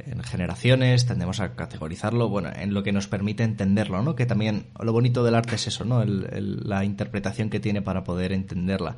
en, 0.05 0.23
generaciones, 0.23 1.05
tendemos 1.05 1.39
a 1.39 1.55
categorizarlo, 1.55 2.29
bueno, 2.29 2.49
en 2.55 2.73
lo 2.73 2.83
que 2.83 2.91
nos 2.91 3.07
permite 3.07 3.43
entenderlo, 3.43 4.01
¿no? 4.01 4.15
Que 4.15 4.25
también 4.25 4.67
lo 4.79 4.93
bonito 4.93 5.23
del 5.23 5.35
arte 5.35 5.55
es 5.55 5.67
eso, 5.67 5.85
¿no? 5.85 6.03
la 6.05 6.83
interpretación 6.83 7.49
que 7.49 7.59
tiene 7.59 7.81
para 7.81 8.03
poder 8.03 8.31
entenderla. 8.31 8.95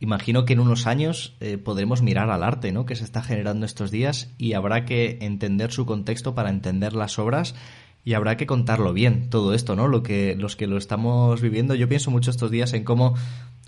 Imagino 0.00 0.46
que 0.46 0.54
en 0.54 0.60
unos 0.60 0.86
años 0.86 1.36
eh, 1.40 1.58
podremos 1.58 2.00
mirar 2.00 2.30
al 2.30 2.42
arte, 2.42 2.72
¿no? 2.72 2.86
Que 2.86 2.96
se 2.96 3.04
está 3.04 3.22
generando 3.22 3.66
estos 3.66 3.90
días 3.90 4.30
y 4.38 4.54
habrá 4.54 4.86
que 4.86 5.18
entender 5.20 5.72
su 5.72 5.84
contexto 5.84 6.34
para 6.34 6.48
entender 6.48 6.94
las 6.94 7.18
obras 7.18 7.54
y 8.02 8.14
habrá 8.14 8.38
que 8.38 8.46
contarlo 8.46 8.94
bien 8.94 9.28
todo 9.28 9.52
esto, 9.52 9.76
¿no? 9.76 9.88
Lo 9.88 10.02
que 10.02 10.36
los 10.38 10.56
que 10.56 10.66
lo 10.66 10.78
estamos 10.78 11.42
viviendo, 11.42 11.74
yo 11.74 11.86
pienso 11.86 12.10
mucho 12.10 12.30
estos 12.30 12.50
días 12.50 12.72
en 12.72 12.84
cómo 12.84 13.14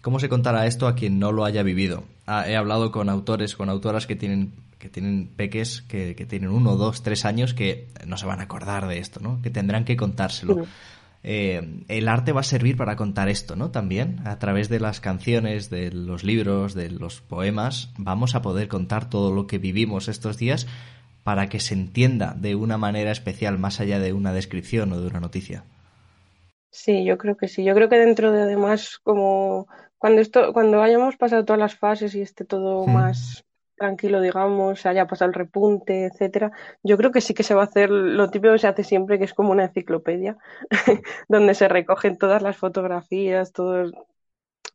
cómo 0.03 0.19
se 0.19 0.29
contará 0.29 0.67
esto 0.67 0.87
a 0.87 0.95
quien 0.95 1.19
no 1.19 1.33
lo 1.33 1.45
haya 1.45 1.63
vivido. 1.63 2.05
Ah, 2.27 2.45
he 2.47 2.57
hablado 2.57 2.91
con 2.91 3.09
autores, 3.09 3.57
con 3.57 3.71
autoras 3.71 4.07
que 4.07 4.17
tienen 4.17 4.53
que 4.83 4.89
tienen 4.89 5.29
peques 5.29 5.83
que, 5.83 6.17
que, 6.17 6.27
tienen 6.27 6.51
uno, 6.51 6.75
dos, 6.75 7.05
tres 7.05 7.25
años 7.25 7.55
que 7.55 7.87
no 8.05 8.17
se 8.17 8.27
van 8.27 8.41
a 8.41 8.43
acordar 8.43 8.89
de 8.89 8.99
esto, 8.99 9.21
¿no? 9.21 9.41
Que 9.41 9.49
tendrán 9.49 9.85
que 9.85 9.97
contárselo. 9.97 10.67
Eh, 11.23 11.85
el 11.87 12.09
arte 12.09 12.33
va 12.33 12.41
a 12.41 12.43
servir 12.43 12.77
para 12.77 12.97
contar 12.97 13.29
esto, 13.29 13.55
¿no? 13.55 13.71
También, 13.71 14.21
a 14.25 14.41
través 14.41 14.69
de 14.69 14.81
las 14.81 15.01
canciones, 15.01 15.71
de 15.71 15.93
los 15.93 16.25
libros, 16.25 16.75
de 16.75 16.91
los 16.91 17.21
poemas, 17.21 17.91
vamos 17.97 18.35
a 18.35 18.43
poder 18.43 18.67
contar 18.67 19.09
todo 19.09 19.33
lo 19.33 19.47
que 19.47 19.59
vivimos 19.59 20.09
estos 20.09 20.37
días 20.37 20.67
para 21.23 21.49
que 21.49 21.61
se 21.61 21.75
entienda 21.75 22.35
de 22.37 22.57
una 22.57 22.77
manera 22.77 23.13
especial, 23.13 23.61
más 23.61 23.79
allá 23.79 24.01
de 24.01 24.13
una 24.13 24.33
descripción 24.33 24.93
o 24.93 25.01
de 25.01 25.07
una 25.07 25.21
noticia. 25.21 25.63
Sí, 26.71 27.05
yo 27.05 27.19
creo 27.19 27.37
que 27.37 27.47
sí. 27.47 27.63
Yo 27.63 27.73
creo 27.77 27.89
que 27.89 27.99
dentro 27.99 28.33
de 28.33 28.43
además, 28.43 28.99
como 29.05 29.69
cuando 29.97 30.21
esto, 30.21 30.53
cuando 30.53 30.83
hayamos 30.83 31.17
pasado 31.17 31.45
todas 31.45 31.61
las 31.61 31.77
fases 31.77 32.17
y 32.17 32.21
esté 32.21 32.45
todo 32.45 32.85
hmm. 32.85 32.93
más 32.93 33.45
tranquilo, 33.77 34.21
digamos, 34.21 34.87
haya 34.87 35.07
pasado 35.07 35.31
el 35.31 35.35
repunte, 35.35 36.05
etcétera, 36.05 36.53
yo 36.83 36.97
creo 36.97 37.11
que 37.11 37.21
sí 37.21 37.35
que 37.35 37.43
se 37.43 37.55
va 37.55 37.63
a 37.63 37.65
hacer 37.65 37.91
lo 37.91 38.31
típico 38.31 38.53
que 38.53 38.59
se 38.59 38.69
hace 38.69 38.85
siempre, 38.85 39.19
que 39.19 39.25
es 39.25 39.35
como 39.35 39.51
una 39.51 39.65
enciclopedia, 39.65 40.37
donde 41.29 41.55
se 41.55 41.69
recogen 41.69 42.19
todas 42.19 42.43
las 42.43 42.57
fotografías, 42.57 43.53
todo, 43.53 43.91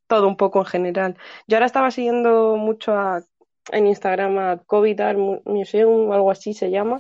todo 0.08 0.27
un 0.27 0.38
poco 0.38 0.60
en 0.60 0.66
general. 0.66 1.18
Yo 1.48 1.58
ahora 1.58 1.66
estaba 1.66 1.92
siguiendo 1.92 2.56
mucho 2.58 2.94
a, 2.94 3.22
en 3.72 3.88
Instagram 3.88 4.38
a 4.38 4.58
COVID 4.66 5.00
Art 5.00 5.20
Museum 5.46 6.10
o 6.10 6.13
algo 6.13 6.32
así 6.32 6.54
se 6.54 6.72
llama, 6.72 6.98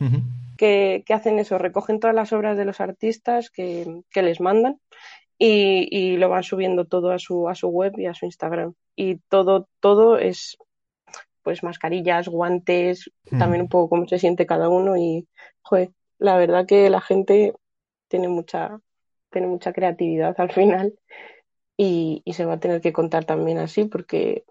que, 0.57 1.03
que, 1.05 1.13
hacen 1.13 1.39
eso, 1.39 1.57
recogen 1.57 1.99
todas 1.99 2.15
las 2.15 2.33
obras 2.33 2.57
de 2.57 2.65
los 2.65 2.81
artistas 2.81 3.49
que, 3.49 4.01
que 4.09 4.21
les 4.21 4.41
mandan 4.41 4.79
y, 5.37 5.87
y, 5.91 6.17
lo 6.17 6.29
van 6.29 6.43
subiendo 6.43 6.85
todo 6.85 7.11
a 7.11 7.19
su, 7.19 7.47
a 7.47 7.55
su 7.55 7.67
web 7.67 7.93
y 7.97 8.07
a 8.07 8.13
su 8.13 8.25
Instagram. 8.25 8.73
Y 8.95 9.17
todo, 9.29 9.67
todo 9.79 10.17
es 10.17 10.57
pues 11.47 11.63
mascarillas, 11.63 12.27
guantes, 12.27 13.09
hmm. 13.31 13.39
también 13.39 13.61
un 13.61 13.69
poco 13.69 13.87
cómo 13.87 14.05
se 14.05 14.19
siente 14.19 14.45
cada 14.45 14.67
uno 14.67 14.97
y, 14.97 15.29
joder, 15.61 15.91
la 16.19 16.35
verdad 16.35 16.65
que 16.65 16.89
la 16.89 16.99
gente 16.99 17.53
tiene 18.09 18.27
mucha, 18.27 18.81
tiene 19.31 19.47
mucha 19.47 19.71
creatividad 19.71 20.35
al 20.41 20.51
final 20.51 20.93
y, 21.77 22.21
se 22.33 22.43
va 22.43 22.55
a 22.55 22.59
tener 22.59 22.81
que 22.81 22.91
contar 22.91 23.23
también 23.23 23.59
así 23.59 23.85
porque, 23.85 24.43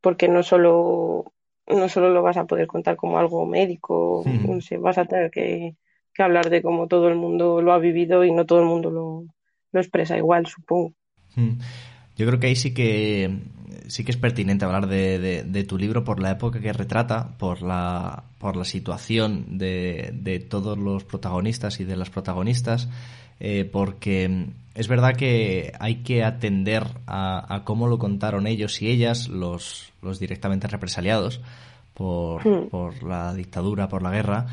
porque 0.00 0.28
no 0.28 0.42
solo, 0.42 1.34
no 1.66 1.90
solo 1.90 2.08
lo 2.08 2.22
vas 2.22 2.38
a 2.38 2.46
poder 2.46 2.66
contar 2.66 2.96
como 2.96 3.18
algo 3.18 3.44
médico, 3.44 4.24
hmm. 4.24 4.80
vas 4.80 4.96
a 4.96 5.04
tener 5.04 5.30
que, 5.30 5.76
hablar 6.16 6.48
de 6.48 6.62
cómo 6.62 6.88
todo 6.88 7.08
el 7.08 7.16
mundo 7.16 7.60
lo 7.60 7.74
ha 7.74 7.78
vivido 7.78 8.24
y 8.24 8.32
no 8.32 8.46
todo 8.46 8.60
el 8.60 8.66
mundo 8.66 8.90
lo, 8.90 9.26
lo 9.70 9.80
expresa 9.80 10.16
igual, 10.16 10.46
supongo. 10.46 10.94
Hmm. 11.36 11.58
Yo 12.16 12.26
creo 12.26 12.40
que 12.40 12.46
ahí 12.46 12.56
sí 12.56 12.72
que 12.72 13.28
sí 13.86 14.04
que 14.04 14.10
es 14.10 14.16
pertinente 14.16 14.64
hablar 14.64 14.86
de, 14.86 15.42
de, 15.44 15.64
tu 15.64 15.78
libro 15.78 16.04
por 16.04 16.20
la 16.20 16.32
época 16.32 16.60
que 16.60 16.72
retrata, 16.72 17.36
por 17.38 17.62
la, 17.62 18.24
por 18.38 18.56
la 18.56 18.64
situación 18.64 19.58
de, 19.58 20.10
de 20.14 20.40
todos 20.40 20.78
los 20.78 21.04
protagonistas 21.04 21.80
y 21.80 21.84
de 21.84 21.96
las 21.96 22.10
protagonistas, 22.10 22.88
eh, 23.40 23.68
porque 23.70 24.48
es 24.74 24.88
verdad 24.88 25.16
que 25.16 25.72
hay 25.78 25.96
que 25.96 26.24
atender 26.24 26.84
a, 27.06 27.54
a, 27.54 27.64
cómo 27.64 27.86
lo 27.86 27.98
contaron 27.98 28.46
ellos 28.46 28.80
y 28.82 28.88
ellas, 28.88 29.28
los, 29.28 29.92
los 30.02 30.18
directamente 30.18 30.68
represaliados 30.68 31.40
por, 31.94 32.46
hmm. 32.46 32.68
por 32.68 33.02
la 33.02 33.34
dictadura, 33.34 33.88
por 33.88 34.02
la 34.02 34.10
guerra, 34.10 34.46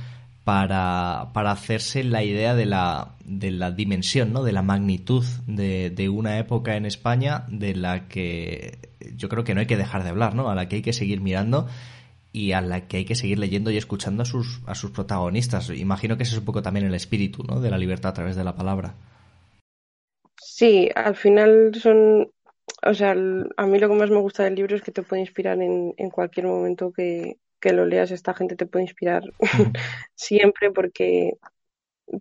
para, 0.44 1.30
para 1.34 1.52
hacerse 1.52 2.04
la 2.04 2.24
idea 2.24 2.56
de 2.56 2.66
la, 2.66 3.16
de 3.26 3.52
la 3.52 3.72
dimensión, 3.72 4.34
¿no? 4.34 4.44
de 4.44 4.52
la 4.52 4.64
magnitud 4.64 5.24
de, 5.48 5.90
de 5.92 6.10
una 6.10 6.40
época 6.40 6.76
en 6.76 6.86
España 6.86 7.46
de 7.48 7.76
la 7.76 8.08
que 8.08 8.80
yo 9.16 9.30
creo 9.30 9.44
que 9.44 9.54
no 9.54 9.60
hay 9.60 9.68
que 9.68 9.78
dejar 9.78 10.04
de 10.04 10.10
hablar, 10.10 10.36
¿no? 10.36 10.50
A 10.50 10.56
la 10.56 10.68
que 10.68 10.78
hay 10.78 10.82
que 10.82 10.94
seguir 10.94 11.22
mirando 11.22 11.68
y 12.34 12.54
a 12.54 12.62
la 12.62 12.88
que 12.88 12.98
hay 12.98 13.06
que 13.06 13.16
seguir 13.16 13.40
leyendo 13.40 13.72
y 13.72 13.78
escuchando 13.78 14.24
a 14.24 14.26
sus, 14.26 14.62
a 14.66 14.76
sus 14.76 14.92
protagonistas. 14.92 15.70
Imagino 15.70 16.18
que 16.18 16.24
ese 16.24 16.34
es 16.34 16.40
un 16.40 16.46
poco 16.46 16.62
también 16.62 16.86
el 16.86 16.94
espíritu, 16.94 17.44
¿no? 17.44 17.60
De 17.60 17.70
la 17.70 17.78
libertad 17.78 18.12
a 18.12 18.14
través 18.14 18.36
de 18.36 18.44
la 18.44 18.56
palabra. 18.56 18.96
Sí, 20.40 20.90
al 20.96 21.16
final 21.16 21.72
son, 21.76 22.32
o 22.84 22.94
sea, 22.94 23.12
a 23.12 23.66
mí 23.66 23.80
lo 23.80 23.90
que 23.90 23.96
más 23.96 24.10
me 24.10 24.20
gusta 24.20 24.44
del 24.44 24.56
libro 24.56 24.76
es 24.76 24.82
que 24.82 24.92
te 24.92 25.04
puede 25.04 25.22
inspirar 25.22 25.62
en, 25.62 25.94
en 25.98 26.10
cualquier 26.10 26.48
momento 26.48 26.92
que, 26.92 27.38
que 27.62 27.74
lo 27.74 27.86
leas. 27.86 28.12
Esta 28.12 28.34
gente 28.34 28.56
te 28.58 28.66
puede 28.66 28.84
inspirar 28.84 29.24
siempre 30.16 30.72
porque, 30.72 31.38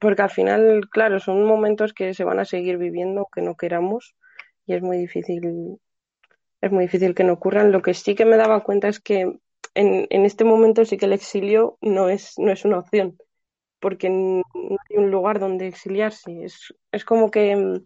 porque 0.01 0.23
al 0.23 0.31
final, 0.31 0.89
claro, 0.91 1.19
son 1.19 1.45
momentos 1.45 1.93
que 1.93 2.15
se 2.15 2.25
van 2.25 2.39
a 2.39 2.45
seguir 2.45 2.79
viviendo 2.79 3.29
que 3.33 3.43
no 3.43 3.57
queramos 3.57 4.15
y 4.67 4.75
es 4.75 4.83
muy 4.83 4.99
difícil 4.99 5.81
es 6.61 6.71
muy 6.71 6.85
difícil 6.85 7.15
que 7.15 7.25
no 7.25 7.35
ocurran. 7.35 7.73
Lo 7.73 7.83
que 7.83 7.95
sí 7.95 8.15
que 8.15 8.25
me 8.25 8.37
daba 8.37 8.63
cuenta 8.63 8.89
es 8.89 9.01
que 9.01 9.23
en, 9.75 10.07
en 10.11 10.25
este 10.25 10.45
momento 10.45 10.85
sí 10.85 10.97
que 10.97 11.07
el 11.07 11.13
exilio 11.13 11.79
no 11.81 12.09
es, 12.09 12.35
no 12.39 12.53
es 12.53 12.65
una 12.65 12.79
opción, 12.79 13.17
porque 13.81 14.11
no 14.11 14.43
hay 14.55 14.97
un 14.97 15.11
lugar 15.11 15.39
donde 15.41 15.67
exiliarse. 15.67 16.45
Es, 16.45 16.75
es 16.93 17.05
como 17.05 17.31
que, 17.31 17.57
mm, 17.57 17.85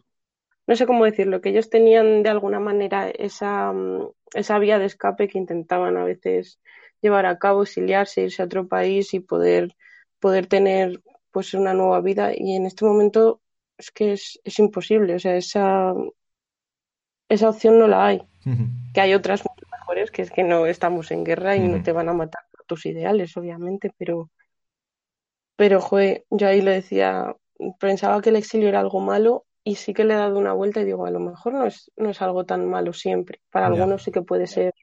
no 0.67 0.77
sé 0.77 0.87
cómo 0.87 1.05
decirlo, 1.05 1.41
que 1.41 1.51
ellos 1.51 1.71
tenían 1.71 2.23
de 2.23 2.31
alguna 2.31 2.61
manera 2.61 3.11
esa, 3.11 3.73
mm, 3.73 4.09
esa 4.35 4.59
vía 4.59 4.79
de 4.79 4.87
escape 4.87 5.29
que 5.29 5.39
intentaban 5.39 5.97
a 5.97 6.05
veces 6.05 6.61
llevar 7.05 7.27
a 7.27 7.39
cabo, 7.39 7.63
exiliarse, 7.63 8.23
irse 8.23 8.41
a 8.41 8.47
otro 8.47 8.67
país 8.67 9.13
y 9.13 9.21
poder, 9.21 9.77
poder 10.21 10.47
tener 10.47 11.03
pues 11.31 11.53
una 11.53 11.75
nueva 11.75 12.01
vida. 12.01 12.33
Y 12.35 12.57
en 12.57 12.65
este 12.65 12.87
momento 12.87 13.43
es 13.77 13.91
que 13.91 14.15
es, 14.15 14.41
es 14.43 14.59
imposible, 14.59 15.15
o 15.15 15.19
sea, 15.19 15.37
esa, 15.37 15.93
esa 17.29 17.51
opción 17.51 17.79
no 17.79 17.87
la 17.87 18.07
hay. 18.07 18.23
Que 18.95 19.01
hay 19.01 19.15
otras 19.15 19.43
mucho 19.43 19.67
mejores, 19.71 20.11
que 20.11 20.23
es 20.23 20.31
que 20.31 20.45
no 20.45 20.67
estamos 20.67 21.11
en 21.11 21.25
guerra 21.25 21.57
y 21.57 21.69
no 21.69 21.83
te 21.83 21.93
van 21.93 22.09
a 22.09 22.15
matar 22.15 22.43
por 22.51 22.65
tus 22.65 22.87
ideales, 22.87 23.37
obviamente, 23.37 23.93
pero, 23.99 24.31
pero, 25.57 25.81
joder, 25.81 26.25
yo 26.31 26.49
ahí 26.49 26.63
le 26.63 26.73
decía, 26.73 27.37
pensaba 27.79 28.21
que 28.23 28.31
el 28.31 28.37
exilio 28.37 28.69
era 28.69 28.81
algo 28.81 29.01
malo 29.01 29.47
y 29.63 29.77
sí 29.77 29.93
que 29.93 30.05
le 30.05 30.15
he 30.15 30.17
dado 30.17 30.39
una 30.39 30.53
vuelta 30.53 30.81
y 30.81 30.85
digo, 30.85 31.05
a 31.05 31.11
lo 31.11 31.21
mejor 31.21 31.55
no 31.55 31.67
es, 31.67 31.91
no 31.97 32.11
es 32.11 32.23
algo 32.23 32.45
tan 32.45 32.69
malo 32.69 32.93
siempre. 32.93 33.41
Para 33.51 33.67
algunos 33.67 34.03
sí 34.03 34.11
que 34.11 34.23
puede 34.23 34.47
ser 34.47 34.75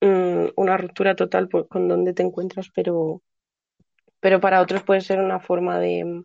mm, 0.00 0.52
una 0.56 0.76
ruptura 0.76 1.14
total 1.14 1.48
con 1.48 1.88
donde 1.88 2.12
te 2.12 2.22
encuentras, 2.22 2.70
pero, 2.74 3.22
pero 4.20 4.40
para 4.40 4.60
otros 4.60 4.82
puede 4.82 5.00
ser 5.00 5.20
una 5.20 5.40
forma 5.40 5.78
de, 5.78 6.24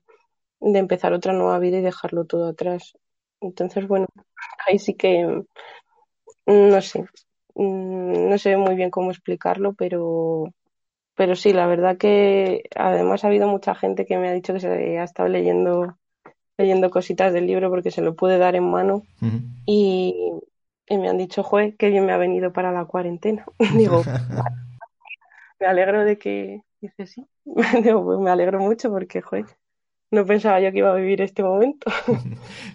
de 0.60 0.80
empezar 0.80 1.14
otra 1.14 1.34
nueva 1.34 1.60
vida 1.60 1.78
y 1.78 1.82
dejarlo 1.82 2.26
todo 2.26 2.50
atrás. 2.50 2.94
Entonces, 3.42 3.88
bueno, 3.88 4.08
ahí 4.68 4.80
sí 4.80 4.96
que 4.96 5.44
no 6.46 6.82
sé, 6.82 7.06
mm, 7.56 8.30
no 8.30 8.38
sé 8.38 8.58
muy 8.58 8.76
bien 8.76 8.90
cómo 8.92 9.12
explicarlo, 9.12 9.74
pero, 9.74 10.54
pero 11.16 11.36
sí, 11.36 11.54
la 11.54 11.68
verdad 11.68 11.98
que 11.98 12.64
además 12.76 13.24
ha 13.24 13.28
habido 13.28 13.48
mucha 13.48 13.76
gente 13.76 14.06
que 14.06 14.18
me 14.18 14.30
ha 14.30 14.34
dicho 14.34 14.54
que 14.54 14.60
se 14.60 15.00
ha 15.00 15.04
estado 15.04 15.30
leyendo, 15.30 15.98
leyendo 16.58 16.90
cositas 16.90 17.34
del 17.34 17.48
libro 17.48 17.70
porque 17.70 17.92
se 17.92 18.02
lo 18.02 18.16
puede 18.16 18.38
dar 18.38 18.56
en 18.56 18.70
mano 18.70 19.04
y, 19.66 20.32
me 20.90 21.10
han 21.10 21.18
dicho, 21.18 21.44
joder, 21.44 21.76
qué 21.78 21.90
bien 21.90 22.06
me 22.06 22.14
ha 22.14 22.18
venido 22.18 22.54
para 22.54 22.72
la 22.72 22.86
cuarentena. 22.86 23.46
Digo, 23.76 24.04
me 25.60 25.68
alegro 25.68 26.04
de 26.04 26.18
que, 26.18 26.62
dice 26.82 27.08
sí, 27.08 27.28
Digo, 27.84 28.04
pues 28.04 28.20
me 28.20 28.30
alegro 28.30 28.60
mucho 28.60 28.90
porque, 28.90 29.22
joder, 29.22 29.46
no 30.12 30.26
pensaba 30.26 30.60
yo 30.60 30.72
que 30.72 30.80
iba 30.80 30.92
a 30.92 30.96
vivir 30.96 31.22
este 31.22 31.44
momento. 31.44 31.92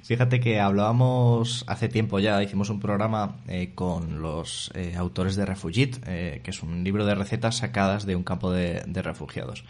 Fíjate 0.02 0.40
que 0.40 0.61
hablábamos 0.61 1.64
hace 1.67 1.88
tiempo 1.88 2.19
ya, 2.19 2.43
hicimos 2.43 2.71
un 2.71 2.81
programa 2.81 3.37
eh, 3.49 3.73
con 3.75 4.21
los 4.21 4.71
eh, 4.75 4.95
autores 4.97 5.37
de 5.37 5.47
Refugit, 5.47 5.97
eh, 6.07 6.40
que 6.45 6.50
es 6.50 6.62
un 6.62 6.85
libro 6.85 7.05
de 7.05 7.14
recetas 7.14 7.59
sacadas 7.59 8.05
de 8.05 8.17
un 8.17 8.25
campo 8.25 8.50
de, 8.50 8.83
refugiados. 9.02 9.64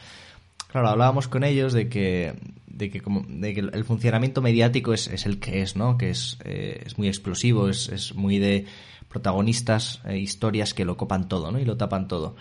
Claro, 0.71 0.89
hablábamos 0.89 1.29
con 1.29 1.45
ellos 1.45 1.73
de 1.73 1.89
que, 1.89 2.35
de 2.67 2.91
que, 2.91 3.01
como, 3.01 3.25
de 3.29 3.55
que 3.55 3.61
el 3.61 3.85
funcionamiento 3.85 4.41
mediático 4.43 4.93
es, 4.93 5.09
es, 5.09 5.27
el 5.27 5.41
que 5.41 5.63
es, 5.63 5.77
¿no? 5.77 5.99
Que 5.99 6.11
es, 6.11 6.39
es 6.45 6.97
muy 6.99 7.09
explosivo, 7.09 7.69
es, 7.69 7.89
es 7.89 8.15
muy 8.15 8.39
de 8.39 8.67
protagonistas, 9.09 10.01
historias 10.13 10.73
que 10.73 10.85
lo 10.85 10.97
copan 10.97 11.29
todo, 11.29 11.51
¿no? 11.51 11.59
Y 11.59 11.65
lo 11.65 11.77
tapan 11.77 12.07
todo. 12.07 12.37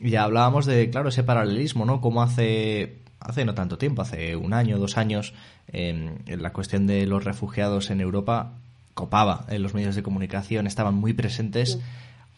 Y 0.00 0.10
ya 0.10 0.24
hablábamos 0.24 0.66
de, 0.66 0.90
claro, 0.90 1.08
ese 1.10 1.22
paralelismo, 1.22 1.84
¿no? 1.84 2.00
Cómo 2.00 2.22
hace 2.22 2.98
hace 3.20 3.44
no 3.44 3.54
tanto 3.54 3.78
tiempo, 3.78 4.02
hace 4.02 4.36
un 4.36 4.52
año, 4.52 4.78
dos 4.78 4.96
años, 4.96 5.34
la 5.72 6.52
cuestión 6.52 6.86
de 6.86 7.06
los 7.06 7.24
refugiados 7.24 7.90
en 7.90 8.00
Europa 8.00 8.52
copaba 8.94 9.44
en 9.48 9.62
los 9.62 9.74
medios 9.74 9.94
de 9.94 10.02
comunicación, 10.02 10.66
estaban 10.66 10.94
muy 10.94 11.12
presentes. 11.12 11.78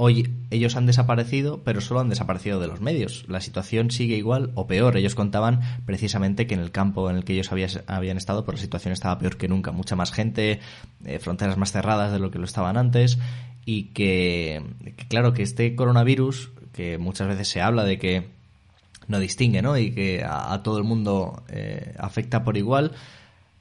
Hoy 0.02 0.34
ellos 0.48 0.76
han 0.76 0.86
desaparecido, 0.86 1.62
pero 1.62 1.82
solo 1.82 2.00
han 2.00 2.08
desaparecido 2.08 2.58
de 2.58 2.66
los 2.66 2.80
medios. 2.80 3.26
La 3.28 3.42
situación 3.42 3.90
sigue 3.90 4.16
igual 4.16 4.50
o 4.54 4.66
peor. 4.66 4.96
Ellos 4.96 5.14
contaban 5.14 5.60
precisamente 5.84 6.46
que 6.46 6.54
en 6.54 6.60
el 6.60 6.70
campo 6.70 7.10
en 7.10 7.16
el 7.16 7.24
que 7.24 7.34
ellos 7.34 7.52
habían 7.52 8.16
estado, 8.16 8.46
pues 8.46 8.56
la 8.56 8.62
situación 8.62 8.94
estaba 8.94 9.18
peor 9.18 9.36
que 9.36 9.46
nunca. 9.46 9.72
Mucha 9.72 9.96
más 9.96 10.10
gente, 10.10 10.60
eh, 11.04 11.18
fronteras 11.18 11.58
más 11.58 11.72
cerradas 11.72 12.12
de 12.12 12.18
lo 12.18 12.30
que 12.30 12.38
lo 12.38 12.46
estaban 12.46 12.78
antes. 12.78 13.18
Y 13.66 13.88
que, 13.88 14.62
claro, 15.10 15.34
que 15.34 15.42
este 15.42 15.76
coronavirus, 15.76 16.50
que 16.72 16.96
muchas 16.96 17.28
veces 17.28 17.48
se 17.48 17.60
habla 17.60 17.84
de 17.84 17.98
que 17.98 18.26
no 19.06 19.20
distingue, 19.20 19.60
¿no? 19.60 19.76
Y 19.76 19.90
que 19.90 20.24
a, 20.26 20.62
todo 20.62 20.78
el 20.78 20.84
mundo 20.84 21.42
eh, 21.50 21.94
afecta 21.98 22.42
por 22.42 22.56
igual 22.56 22.92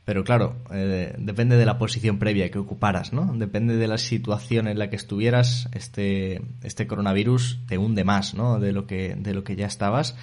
pero 0.10 0.24
claro, 0.24 0.56
eh, 0.72 1.14
depende 1.20 1.56
de 1.56 1.68
la 1.68 1.78
posición 1.78 2.18
previa 2.18 2.50
que 2.50 2.58
ocuparas, 2.58 3.14
¿no? 3.14 3.32
Depende 3.38 3.78
de 3.78 3.88
la 3.88 4.00
situación 4.00 4.68
en 4.68 4.80
la 4.80 4.90
que 4.90 4.96
estuvieras, 4.96 5.70
este, 5.72 6.42
este 6.64 6.88
coronavirus 6.88 7.60
te 7.68 7.78
hunde 7.78 8.04
más, 8.04 8.34
¿no? 8.34 8.60
De 8.60 8.72
lo 8.72 8.88
que, 8.88 9.14
de 9.16 9.36
lo 9.36 9.44
que 9.44 9.56
ya 9.56 9.68
estabas. 9.68 10.16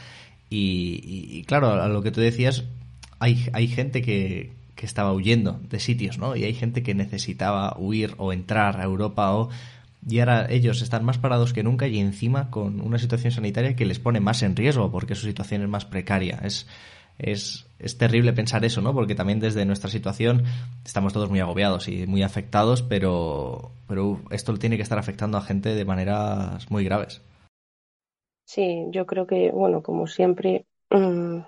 Y, 0.50 1.44
claro, 1.44 1.80
a 1.80 1.86
lo 1.86 2.02
que 2.02 2.10
tú 2.10 2.20
decías, 2.20 2.64
hay, 3.20 3.46
hay 3.52 3.68
gente 3.68 4.02
que, 4.02 4.54
que 4.74 4.86
estaba 4.86 5.12
huyendo 5.12 5.60
de 5.70 5.78
sitios, 5.78 6.18
¿no? 6.18 6.34
Y 6.34 6.42
hay 6.42 6.54
gente 6.54 6.82
que 6.82 6.96
necesitaba 6.96 7.76
huir 7.78 8.16
o 8.18 8.32
entrar 8.32 8.80
a 8.80 8.82
Europa 8.82 9.36
o 9.36 9.50
y 10.04 10.18
ahora 10.18 10.48
ellos 10.50 10.82
están 10.82 11.04
más 11.04 11.18
parados 11.18 11.52
que 11.52 11.62
nunca 11.62 11.86
y 11.86 12.00
encima 12.00 12.50
con 12.50 12.80
una 12.80 12.98
situación 12.98 13.30
sanitaria 13.30 13.76
que 13.76 13.86
les 13.86 14.00
pone 14.00 14.18
más 14.18 14.42
en 14.42 14.56
riesgo 14.56 14.90
porque 14.90 15.14
su 15.14 15.26
situación 15.26 15.62
es 15.62 15.68
más 15.68 15.84
precaria. 15.84 16.40
Es, 16.42 16.66
es, 17.18 17.66
es 17.78 17.98
terrible 17.98 18.32
pensar 18.32 18.64
eso, 18.64 18.80
¿no? 18.80 18.94
Porque 18.94 19.14
también 19.14 19.40
desde 19.40 19.64
nuestra 19.64 19.90
situación 19.90 20.44
estamos 20.84 21.12
todos 21.12 21.30
muy 21.30 21.40
agobiados 21.40 21.88
y 21.88 22.06
muy 22.06 22.22
afectados, 22.22 22.82
pero, 22.82 23.72
pero 23.88 24.20
esto 24.30 24.54
tiene 24.58 24.76
que 24.76 24.82
estar 24.82 24.98
afectando 24.98 25.38
a 25.38 25.42
gente 25.42 25.74
de 25.74 25.84
maneras 25.84 26.70
muy 26.70 26.84
graves. 26.84 27.22
Sí, 28.44 28.86
yo 28.90 29.06
creo 29.06 29.26
que, 29.26 29.50
bueno, 29.50 29.82
como 29.82 30.06
siempre, 30.06 30.66
mm, 30.90 31.40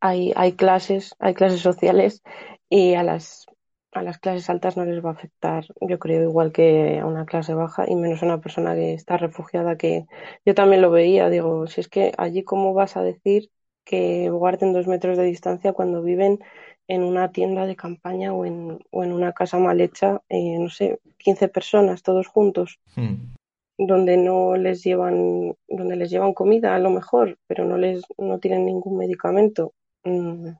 hay, 0.00 0.32
hay 0.34 0.52
clases, 0.52 1.14
hay 1.18 1.34
clases 1.34 1.60
sociales 1.60 2.22
y 2.68 2.94
a 2.94 3.02
las, 3.02 3.46
a 3.92 4.02
las 4.02 4.18
clases 4.18 4.50
altas 4.50 4.76
no 4.76 4.84
les 4.84 5.04
va 5.04 5.10
a 5.10 5.12
afectar, 5.12 5.66
yo 5.80 5.98
creo, 5.98 6.22
igual 6.22 6.52
que 6.52 6.98
a 6.98 7.06
una 7.06 7.26
clase 7.26 7.54
baja 7.54 7.84
y 7.88 7.96
menos 7.96 8.22
a 8.22 8.26
una 8.26 8.40
persona 8.40 8.74
que 8.74 8.94
está 8.94 9.16
refugiada, 9.16 9.76
que 9.76 10.06
yo 10.44 10.54
también 10.54 10.82
lo 10.82 10.90
veía, 10.90 11.28
digo, 11.30 11.66
si 11.66 11.80
es 11.80 11.88
que 11.88 12.12
allí 12.18 12.42
cómo 12.42 12.74
vas 12.74 12.96
a 12.96 13.02
decir 13.02 13.50
que 13.90 14.30
guarden 14.30 14.72
dos 14.72 14.86
metros 14.86 15.18
de 15.18 15.24
distancia 15.24 15.72
cuando 15.72 16.00
viven 16.00 16.38
en 16.86 17.02
una 17.02 17.32
tienda 17.32 17.66
de 17.66 17.74
campaña 17.74 18.32
o 18.32 18.44
en, 18.44 18.78
o 18.92 19.02
en 19.02 19.10
una 19.10 19.32
casa 19.32 19.58
mal 19.58 19.80
hecha, 19.80 20.22
eh, 20.28 20.58
no 20.60 20.70
sé, 20.70 21.00
15 21.18 21.48
personas 21.48 22.04
todos 22.04 22.28
juntos, 22.28 22.78
hmm. 22.94 23.34
donde 23.78 24.16
no 24.16 24.56
les 24.56 24.84
llevan, 24.84 25.56
donde 25.66 25.96
les 25.96 26.08
llevan 26.08 26.34
comida 26.34 26.76
a 26.76 26.78
lo 26.78 26.90
mejor, 26.90 27.36
pero 27.48 27.64
no 27.64 27.76
les, 27.76 28.04
no 28.16 28.38
tienen 28.38 28.64
ningún 28.64 28.96
medicamento. 28.96 29.72
Mm, 30.04 30.50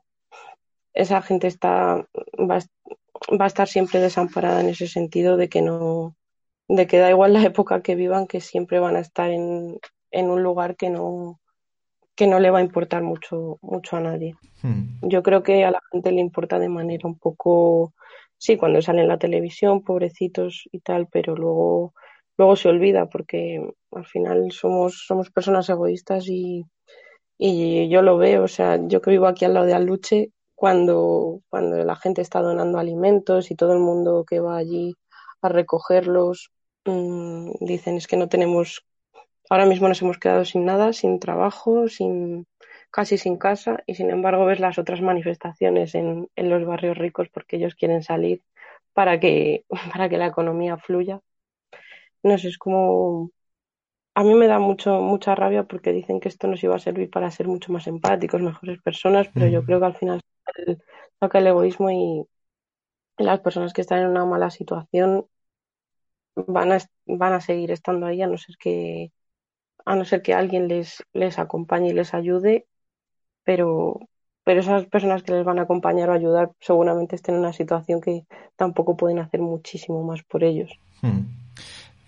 esa 0.93 1.21
gente 1.21 1.47
está, 1.47 2.05
va, 2.37 2.59
va 3.39 3.45
a 3.45 3.47
estar 3.47 3.69
siempre 3.69 4.01
desamparada 4.01 4.59
en 4.59 4.67
ese 4.67 4.87
sentido 4.87 5.37
de 5.37 5.47
que 5.47 5.61
no, 5.61 6.17
de 6.67 6.85
que 6.85 6.97
da 6.97 7.09
igual 7.09 7.31
la 7.31 7.43
época 7.43 7.81
que 7.81 7.95
vivan, 7.95 8.27
que 8.27 8.41
siempre 8.41 8.79
van 8.79 8.97
a 8.97 8.99
estar 8.99 9.29
en, 9.29 9.79
en 10.11 10.29
un 10.29 10.43
lugar 10.43 10.75
que 10.75 10.89
no, 10.89 11.40
que 12.21 12.27
no 12.27 12.39
le 12.39 12.51
va 12.51 12.59
a 12.59 12.61
importar 12.69 13.01
mucho, 13.01 13.57
mucho 13.63 13.97
a 13.97 13.99
nadie. 13.99 14.35
Hmm. 14.61 14.99
Yo 15.01 15.23
creo 15.23 15.41
que 15.41 15.65
a 15.65 15.71
la 15.71 15.81
gente 15.91 16.11
le 16.11 16.21
importa 16.21 16.59
de 16.59 16.69
manera 16.69 17.07
un 17.07 17.17
poco, 17.17 17.95
sí, 18.37 18.57
cuando 18.57 18.79
sale 18.79 19.01
en 19.01 19.07
la 19.07 19.17
televisión, 19.17 19.81
pobrecitos 19.83 20.69
y 20.71 20.81
tal, 20.81 21.07
pero 21.07 21.35
luego, 21.35 21.95
luego 22.37 22.55
se 22.55 22.69
olvida 22.69 23.07
porque 23.07 23.59
al 23.89 24.05
final 24.05 24.51
somos, 24.51 25.03
somos 25.07 25.31
personas 25.31 25.67
egoístas 25.69 26.27
y, 26.27 26.63
y 27.39 27.89
yo 27.89 28.03
lo 28.03 28.17
veo, 28.17 28.43
o 28.43 28.47
sea, 28.47 28.79
yo 28.87 29.01
que 29.01 29.09
vivo 29.09 29.25
aquí 29.25 29.45
al 29.45 29.55
lado 29.55 29.65
de 29.65 29.73
Aluche, 29.73 30.29
cuando, 30.53 31.41
cuando 31.49 31.83
la 31.83 31.95
gente 31.95 32.21
está 32.21 32.39
donando 32.43 32.77
alimentos 32.77 33.49
y 33.49 33.55
todo 33.55 33.73
el 33.73 33.79
mundo 33.79 34.25
que 34.29 34.39
va 34.39 34.57
allí 34.57 34.93
a 35.41 35.49
recogerlos, 35.49 36.51
mmm, 36.85 37.49
dicen 37.61 37.97
es 37.97 38.05
que 38.05 38.17
no 38.17 38.29
tenemos 38.29 38.85
Ahora 39.51 39.65
mismo 39.65 39.89
nos 39.89 40.01
hemos 40.01 40.17
quedado 40.17 40.45
sin 40.45 40.63
nada, 40.63 40.93
sin 40.93 41.19
trabajo, 41.19 41.89
sin 41.89 42.47
casi 42.89 43.17
sin 43.17 43.35
casa 43.37 43.83
y 43.85 43.95
sin 43.95 44.09
embargo 44.09 44.45
ves 44.45 44.61
las 44.61 44.77
otras 44.79 45.01
manifestaciones 45.01 45.93
en, 45.93 46.29
en 46.37 46.49
los 46.49 46.65
barrios 46.65 46.97
ricos 46.97 47.27
porque 47.27 47.57
ellos 47.57 47.75
quieren 47.75 48.01
salir 48.01 48.43
para 48.93 49.19
que, 49.19 49.65
para 49.91 50.07
que 50.07 50.17
la 50.17 50.27
economía 50.27 50.77
fluya. 50.77 51.19
No 52.23 52.37
sé, 52.37 52.47
es 52.47 52.57
como 52.57 53.31
a 54.15 54.23
mí 54.23 54.33
me 54.35 54.47
da 54.47 54.59
mucho 54.59 55.01
mucha 55.01 55.35
rabia 55.35 55.63
porque 55.63 55.91
dicen 55.93 56.21
que 56.21 56.29
esto 56.29 56.47
nos 56.47 56.63
iba 56.63 56.75
a 56.77 56.79
servir 56.79 57.09
para 57.09 57.29
ser 57.31 57.47
mucho 57.49 57.73
más 57.73 57.87
empáticos, 57.87 58.41
mejores 58.41 58.81
personas, 58.81 59.29
pero 59.33 59.47
yo 59.47 59.65
creo 59.65 59.79
que 59.81 59.85
al 59.87 59.97
final 59.97 60.21
saca 61.19 61.39
el 61.39 61.47
egoísmo 61.47 61.91
y 61.91 62.25
las 63.17 63.41
personas 63.41 63.73
que 63.73 63.81
están 63.81 63.99
en 63.99 64.09
una 64.09 64.25
mala 64.25 64.49
situación 64.49 65.27
van 66.35 66.71
a, 66.73 66.77
van 67.05 67.33
a 67.33 67.41
seguir 67.41 67.71
estando 67.71 68.05
ahí 68.05 68.21
a 68.21 68.27
no 68.27 68.37
ser 68.37 68.55
que, 68.57 69.11
a 69.85 69.95
no 69.95 70.05
ser 70.05 70.21
que 70.21 70.33
alguien 70.33 70.67
les, 70.67 71.03
les 71.13 71.39
acompañe 71.39 71.89
y 71.89 71.93
les 71.93 72.13
ayude, 72.13 72.65
pero, 73.43 73.99
pero 74.43 74.59
esas 74.59 74.85
personas 74.85 75.23
que 75.23 75.33
les 75.33 75.43
van 75.43 75.59
a 75.59 75.63
acompañar 75.63 76.09
o 76.09 76.13
ayudar 76.13 76.51
seguramente 76.59 77.15
estén 77.15 77.35
en 77.35 77.41
una 77.41 77.53
situación 77.53 78.01
que 78.01 78.25
tampoco 78.55 78.95
pueden 78.95 79.19
hacer 79.19 79.41
muchísimo 79.41 80.03
más 80.03 80.23
por 80.23 80.43
ellos. 80.43 80.71
Hmm. 81.01 81.40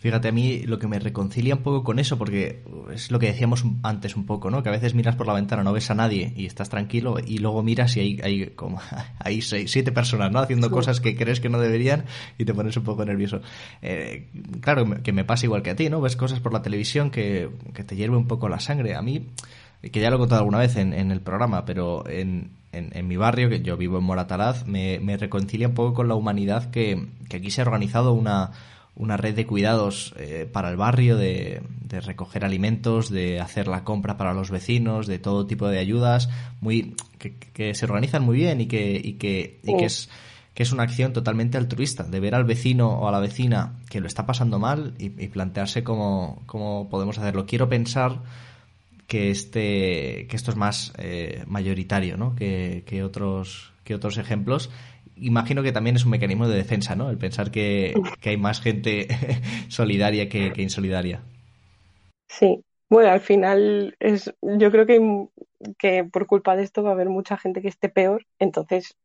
Fíjate, 0.04 0.28
a 0.28 0.32
mí 0.34 0.64
lo 0.64 0.80
que 0.80 0.90
me 0.90 1.00
reconcilia 1.00 1.56
un 1.56 1.62
poco 1.62 1.82
con 1.82 1.98
eso, 1.98 2.18
porque 2.18 2.62
es 2.92 3.10
lo 3.10 3.20
que 3.20 3.28
decíamos 3.28 3.64
antes 3.84 4.18
un 4.18 4.26
poco, 4.26 4.52
¿no? 4.52 4.62
Que 4.62 4.68
a 4.68 4.74
veces 4.74 4.96
miras 4.96 5.16
por 5.16 5.28
la 5.28 5.32
ventana, 5.32 5.64
no 5.64 5.72
ves 5.72 5.90
a 5.92 5.96
nadie 5.96 6.34
y 6.36 6.46
estás 6.46 6.68
tranquilo, 6.68 7.16
y 7.26 7.38
luego 7.38 7.64
miras 7.64 7.96
y 7.96 8.02
hay, 8.02 8.20
hay 8.22 8.48
como 8.48 8.82
hay 9.20 9.42
seis, 9.42 9.72
siete 9.72 9.94
personas, 9.94 10.30
¿no? 10.30 10.40
Haciendo 10.40 10.70
cosas 10.70 11.00
que 11.00 11.16
crees 11.16 11.40
que 11.40 11.48
no 11.48 11.58
deberían 11.58 12.04
y 12.38 12.44
te 12.44 12.54
pones 12.54 12.76
un 12.76 12.84
poco 12.84 13.06
nervioso. 13.06 13.40
Eh, 13.82 14.28
claro, 14.60 15.02
que 15.02 15.14
me 15.14 15.24
pasa 15.24 15.46
igual 15.46 15.62
que 15.62 15.70
a 15.70 15.78
ti, 15.78 15.90
¿no? 15.90 16.02
Ves 16.02 16.18
cosas 16.18 16.42
por 16.42 16.52
la 16.52 16.62
televisión 16.62 17.10
que, 17.10 17.50
que 17.74 17.86
te 17.86 17.96
hierve 17.96 18.18
un 18.18 18.28
poco 18.28 18.50
la 18.50 18.60
sangre. 18.60 18.96
A 18.96 19.02
mí, 19.02 19.30
que 19.90 20.02
ya 20.02 20.10
lo 20.10 20.18
he 20.18 20.20
contado 20.20 20.40
alguna 20.40 20.60
vez 20.60 20.76
en, 20.76 20.92
en 20.92 21.12
el 21.12 21.22
programa, 21.22 21.64
pero 21.64 22.06
en, 22.10 22.52
en, 22.74 23.08
mi 23.08 23.16
barrio, 23.16 23.48
que 23.48 23.62
yo 23.62 23.78
vivo 23.78 24.00
en 24.00 24.04
Moratalaz, 24.04 24.68
me, 24.68 25.00
me 25.00 25.16
reconcilia 25.16 25.70
un 25.70 25.76
poco 25.76 25.94
con 25.94 26.10
la 26.10 26.16
humanidad 26.16 26.72
que, 26.72 27.08
que 27.30 27.38
aquí 27.38 27.52
se 27.52 27.62
ha 27.62 27.64
organizado 27.64 28.12
una 28.12 28.52
una 28.96 29.18
red 29.18 29.36
de 29.36 29.48
cuidados 29.48 30.14
eh, 30.18 30.48
para 30.52 30.70
el 30.70 30.78
barrio, 30.78 31.18
de, 31.18 31.62
de, 31.82 32.00
recoger 32.00 32.46
alimentos, 32.46 33.10
de 33.10 33.40
hacer 33.40 33.68
la 33.68 33.84
compra 33.84 34.18
para 34.18 34.34
los 34.34 34.52
vecinos, 34.52 35.08
de 35.08 35.20
todo 35.20 35.48
tipo 35.48 35.68
de 35.68 35.80
ayudas, 35.80 36.30
muy 36.62 36.96
que, 37.18 37.74
se 37.74 37.86
organizan 37.86 38.24
muy 38.24 38.38
bien 38.38 38.62
y 38.62 38.68
que, 38.68 39.00
y 39.04 39.14
que, 39.14 39.60
y 39.64 39.78
que 39.78 39.86
es 39.86 40.10
que 40.54 40.64
es 40.64 40.72
una 40.72 40.84
acción 40.84 41.14
totalmente 41.14 41.58
altruista, 41.58 42.04
de 42.04 42.20
ver 42.20 42.36
al 42.36 42.44
vecino 42.44 42.90
o 42.90 43.08
a 43.08 43.12
la 43.12 43.20
vecina 43.20 43.80
que 43.90 44.00
lo 44.00 44.08
está 44.08 44.26
pasando 44.26 44.60
mal 44.60 44.94
y, 45.00 45.10
plantearse 45.10 45.84
cómo, 45.84 46.44
cómo, 46.46 46.90
podemos 46.90 47.18
hacerlo. 47.18 47.48
Quiero 47.48 47.68
pensar 47.70 48.22
que 49.08 49.32
este 49.32 50.28
que 50.30 50.36
esto 50.36 50.52
es 50.52 50.58
más 50.58 50.94
eh, 50.98 51.44
mayoritario 51.48 52.18
¿no? 52.18 52.36
que, 52.36 52.84
que, 52.86 53.04
otros 53.04 53.74
que 53.84 53.96
otros 53.96 54.18
ejemplos 54.18 54.70
imagino 55.18 55.64
que 55.64 55.72
también 55.72 55.96
es 55.96 56.06
un 56.06 56.12
mecanismo 56.12 56.48
de 56.48 56.58
defensa, 56.58 56.96
¿no? 56.96 57.10
El 57.10 57.18
pensar 57.18 57.52
que, 57.52 57.94
hay 58.24 58.38
más 58.38 58.62
gente 58.62 59.08
solidaria 59.70 60.30
que, 60.30 60.54
insolidaria. 60.58 61.22
Sí, 62.28 62.64
bueno, 62.90 63.10
al 63.10 63.22
final 63.22 63.96
es, 64.00 64.34
yo 64.42 64.72
creo 64.72 64.86
que, 64.86 65.28
que 65.78 66.04
por 66.04 66.26
culpa 66.26 66.56
de 66.56 66.64
esto 66.64 66.84
va 66.84 66.92
a 66.92 66.94
haber 66.94 67.10
mucha 67.10 67.38
gente 67.38 67.62
que 67.62 67.68
esté 67.68 67.90
peor, 67.90 68.26
entonces 68.40 68.96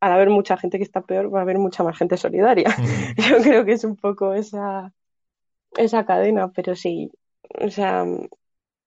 al 0.00 0.12
haber 0.12 0.30
mucha 0.30 0.56
gente 0.56 0.78
que 0.78 0.84
está 0.84 1.02
peor 1.02 1.32
va 1.32 1.38
a 1.38 1.42
haber 1.42 1.58
mucha 1.58 1.84
más 1.84 1.96
gente 1.96 2.16
solidaria. 2.16 2.74
Yo 3.16 3.36
creo 3.40 3.64
que 3.64 3.72
es 3.72 3.84
un 3.84 3.96
poco 3.96 4.34
esa, 4.34 4.92
esa 5.76 6.04
cadena, 6.04 6.50
pero 6.50 6.74
sí, 6.74 7.12
o 7.60 7.70
sea, 7.70 8.04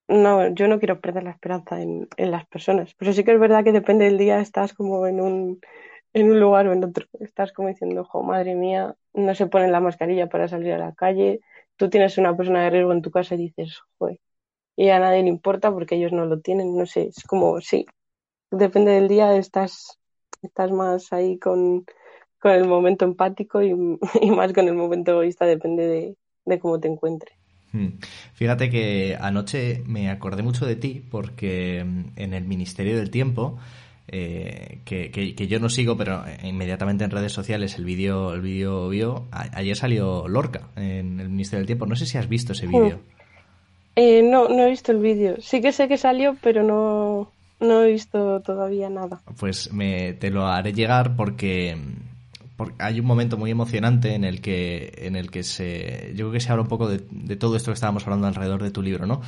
no, 0.08 0.48
yo 0.54 0.68
no 0.68 0.78
quiero 0.78 1.00
perder 1.00 1.24
la 1.24 1.30
esperanza 1.30 1.80
en, 1.80 2.08
en 2.16 2.30
las 2.30 2.46
personas, 2.46 2.94
pero 2.94 3.12
sí 3.12 3.24
que 3.24 3.32
es 3.32 3.40
verdad 3.40 3.64
que 3.64 3.72
depende 3.72 4.04
del 4.04 4.18
día, 4.18 4.40
estás 4.40 4.74
como 4.74 5.06
en 5.06 5.20
un 5.20 5.60
en 6.12 6.30
un 6.30 6.40
lugar 6.40 6.66
o 6.68 6.72
en 6.72 6.84
otro. 6.84 7.06
Estás 7.20 7.52
como 7.52 7.68
diciendo, 7.68 8.02
ojo, 8.02 8.22
madre 8.22 8.54
mía, 8.54 8.96
no 9.14 9.34
se 9.34 9.46
ponen 9.46 9.72
la 9.72 9.80
mascarilla 9.80 10.28
para 10.28 10.48
salir 10.48 10.72
a 10.72 10.78
la 10.78 10.92
calle. 10.92 11.40
Tú 11.76 11.90
tienes 11.90 12.18
una 12.18 12.36
persona 12.36 12.62
de 12.64 12.70
riesgo 12.70 12.92
en 12.92 13.02
tu 13.02 13.10
casa 13.10 13.34
y 13.34 13.38
dices, 13.38 13.80
joder, 13.98 14.18
y 14.76 14.90
a 14.90 14.98
nadie 14.98 15.22
le 15.22 15.28
importa 15.28 15.72
porque 15.72 15.96
ellos 15.96 16.12
no 16.12 16.26
lo 16.26 16.40
tienen. 16.40 16.76
No 16.76 16.86
sé, 16.86 17.08
es 17.08 17.24
como, 17.24 17.60
sí, 17.60 17.86
depende 18.50 18.92
del 18.92 19.08
día, 19.08 19.36
estás, 19.36 19.98
estás 20.42 20.70
más 20.70 21.12
ahí 21.12 21.38
con, 21.38 21.84
con 22.40 22.52
el 22.52 22.66
momento 22.66 23.04
empático 23.04 23.62
y, 23.62 23.74
más 24.30 24.52
con 24.52 24.68
el 24.68 24.74
momento 24.74 25.12
egoísta, 25.12 25.46
depende 25.46 25.86
de, 25.86 26.16
de 26.44 26.58
cómo 26.58 26.80
te 26.80 26.88
encuentres. 26.88 27.36
Hmm. 27.72 27.98
Fíjate 28.34 28.70
que 28.70 29.18
anoche 29.20 29.82
me 29.86 30.08
acordé 30.10 30.42
mucho 30.42 30.66
de 30.66 30.76
ti 30.76 31.04
porque 31.10 31.84
mm, 31.84 32.04
en 32.16 32.34
el 32.34 32.44
Ministerio 32.44 32.96
del 32.96 33.10
Tiempo, 33.10 33.58
eh, 34.08 34.78
que, 34.84 35.10
que, 35.10 35.46
yo 35.46 35.58
no 35.58 35.68
sigo, 35.68 35.96
pero 35.96 36.22
inmediatamente 36.42 37.04
en 37.04 37.10
redes 37.10 37.32
sociales 37.32 37.76
el 37.76 37.84
vídeo 37.84 38.34
el 38.34 38.40
vídeo 38.40 38.88
vio, 38.88 39.24
ayer 39.30 39.76
salió 39.76 40.28
Lorca 40.28 40.68
en 40.76 41.18
el 41.20 41.28
Ministerio 41.28 41.60
del 41.60 41.66
Tiempo. 41.66 41.86
No 41.86 41.96
sé 41.96 42.06
si 42.06 42.18
has 42.18 42.28
visto 42.28 42.52
ese 42.52 42.66
vídeo. 42.66 43.00
Eh, 43.96 44.22
no, 44.22 44.48
no 44.48 44.64
he 44.64 44.70
visto 44.70 44.92
el 44.92 44.98
vídeo. 44.98 45.36
Sí 45.40 45.60
que 45.60 45.72
sé 45.72 45.88
que 45.88 45.96
salió, 45.96 46.36
pero 46.42 46.62
no, 46.62 47.32
no 47.60 47.82
he 47.82 47.92
visto 47.92 48.40
todavía 48.40 48.90
nada. 48.90 49.20
Pues 49.38 49.72
me, 49.72 50.12
te 50.12 50.30
lo 50.30 50.46
haré 50.46 50.72
llegar 50.72 51.16
porque 51.16 51.76
porque 52.56 52.74
hay 52.78 53.00
un 53.00 53.06
momento 53.06 53.36
muy 53.36 53.50
emocionante 53.50 54.14
en 54.14 54.24
el 54.24 54.40
que 54.40 54.92
en 54.98 55.14
el 55.16 55.30
que 55.30 55.42
se 55.42 56.12
yo 56.14 56.26
creo 56.26 56.32
que 56.32 56.40
se 56.40 56.50
habla 56.50 56.62
un 56.62 56.68
poco 56.68 56.88
de, 56.88 56.98
todo 57.36 57.56
esto 57.56 57.70
que 57.70 57.74
estábamos 57.74 58.04
hablando 58.04 58.26
alrededor 58.26 58.62
de 58.62 58.70
tu 58.70 58.82
libro 58.82 59.06
no 59.06 59.20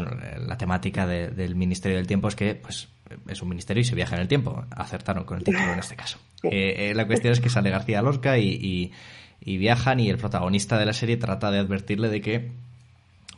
bueno 0.00 0.10
la 0.46 0.56
temática 0.56 1.06
del 1.06 1.54
ministerio 1.54 1.96
del 1.96 2.06
tiempo 2.06 2.28
es 2.28 2.36
que 2.36 2.54
pues 2.54 2.88
es 3.28 3.42
un 3.42 3.48
ministerio 3.48 3.80
y 3.80 3.84
se 3.84 3.94
viaja 3.94 4.16
en 4.16 4.22
el 4.22 4.28
tiempo. 4.28 4.64
Acertaron 4.70 5.24
con 5.24 5.38
el 5.38 5.44
título 5.44 5.72
en 5.72 5.78
este 5.78 5.96
caso. 5.96 6.18
Eh, 6.44 6.90
eh, 6.90 6.94
la 6.94 7.04
cuestión 7.04 7.32
es 7.32 7.40
que 7.40 7.50
sale 7.50 7.68
García 7.68 8.00
Lorca 8.00 8.38
y, 8.38 8.92
y, 9.40 9.56
viajan 9.58 9.98
y 9.98 10.08
el 10.08 10.18
protagonista 10.18 10.78
de 10.78 10.86
la 10.86 10.92
serie 10.92 11.16
trata 11.16 11.50
de 11.50 11.58
advertirle 11.58 12.08
de 12.08 12.20
que 12.20 12.52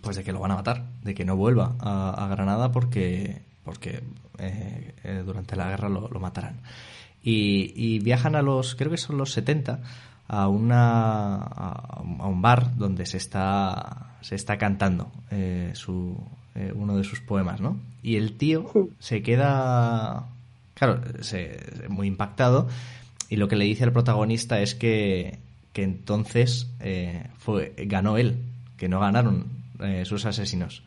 pues 0.02 0.16
de 0.16 0.22
que 0.22 0.32
lo 0.32 0.40
van 0.40 0.50
a 0.50 0.56
matar 0.56 0.84
de 1.02 1.14
que 1.14 1.24
no 1.24 1.34
vuelva 1.34 1.76
a, 1.80 2.28
Granada 2.30 2.72
porque 2.72 3.40
porque 3.64 4.02
eh, 4.36 5.22
durante 5.24 5.56
la 5.56 5.70
guerra 5.70 5.88
lo, 5.88 6.08
lo 6.08 6.20
matarán. 6.20 6.60
Y, 7.22 7.98
viajan 8.00 8.34
a 8.34 8.42
los, 8.42 8.74
creo 8.74 8.90
que 8.90 8.96
son 8.96 9.18
los 9.18 9.32
70, 9.32 9.80
a, 10.28 10.48
una, 10.48 11.36
a, 11.36 12.00
un 12.00 12.40
bar 12.40 12.76
donde 12.76 13.04
se 13.04 13.18
está, 13.18 14.16
se 14.22 14.36
está 14.36 14.56
cantando 14.56 15.10
eh, 15.30 15.72
su, 15.74 16.16
eh, 16.54 16.72
uno 16.74 16.96
de 16.96 17.04
sus 17.04 17.20
poemas, 17.20 17.60
¿no? 17.60 17.76
Y 18.02 18.16
el 18.16 18.36
tío 18.36 18.70
se 18.98 19.22
queda, 19.22 20.26
claro, 20.74 21.00
se, 21.20 21.58
muy 21.88 22.06
impactado 22.06 22.68
y 23.28 23.36
lo 23.36 23.48
que 23.48 23.56
le 23.56 23.64
dice 23.64 23.84
al 23.84 23.92
protagonista 23.92 24.60
es 24.60 24.74
que, 24.74 25.38
que 25.72 25.82
entonces 25.82 26.68
eh, 26.80 27.26
fue, 27.38 27.74
ganó 27.86 28.16
él, 28.18 28.38
que 28.76 28.88
no 28.88 29.00
ganaron 29.00 29.60
sus 30.04 30.26
asesinos 30.26 30.82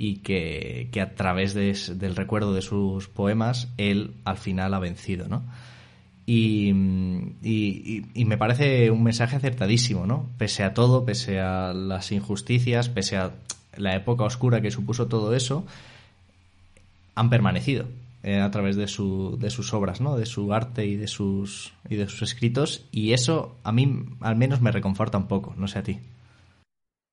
y 0.00 0.16
que, 0.18 0.88
a 1.02 1.14
través 1.16 1.54
del 1.54 2.14
recuerdo 2.14 2.54
de 2.54 2.62
sus 2.62 3.08
poemas 3.08 3.68
él 3.78 4.12
al 4.24 4.36
final 4.36 4.72
ha 4.74 4.78
vencido, 4.78 5.26
¿no? 5.28 5.42
Y, 6.24 6.68
y, 7.42 8.24
me 8.26 8.36
parece 8.36 8.90
un 8.90 9.02
mensaje 9.02 9.36
acertadísimo, 9.36 10.06
¿no? 10.06 10.28
Pese 10.36 10.62
a 10.62 10.74
todo, 10.74 11.04
pese 11.04 11.40
a 11.40 11.72
las 11.72 12.12
injusticias, 12.12 12.90
pese 12.90 13.16
a 13.16 13.32
la 13.78 13.94
época 13.94 14.24
oscura 14.24 14.60
que 14.60 14.70
supuso 14.70 15.08
todo 15.08 15.34
eso, 15.34 15.64
han 17.14 17.30
permanecido 17.30 17.86
eh, 18.22 18.40
a 18.40 18.50
través 18.50 18.76
de, 18.76 18.88
su, 18.88 19.36
de 19.38 19.50
sus 19.50 19.72
obras, 19.74 20.00
¿no? 20.00 20.16
De 20.16 20.26
su 20.26 20.52
arte 20.52 20.86
y 20.86 20.96
de 20.96 21.08
sus, 21.08 21.72
y 21.88 21.96
de 21.96 22.06
sus 22.08 22.22
escritos 22.22 22.86
y 22.92 23.12
eso 23.12 23.56
a 23.64 23.72
mí 23.72 24.04
al 24.20 24.36
menos 24.36 24.60
me 24.60 24.72
reconforta 24.72 25.18
un 25.18 25.28
poco, 25.28 25.54
no 25.56 25.68
sé 25.68 25.78
a 25.78 25.82
ti. 25.82 25.98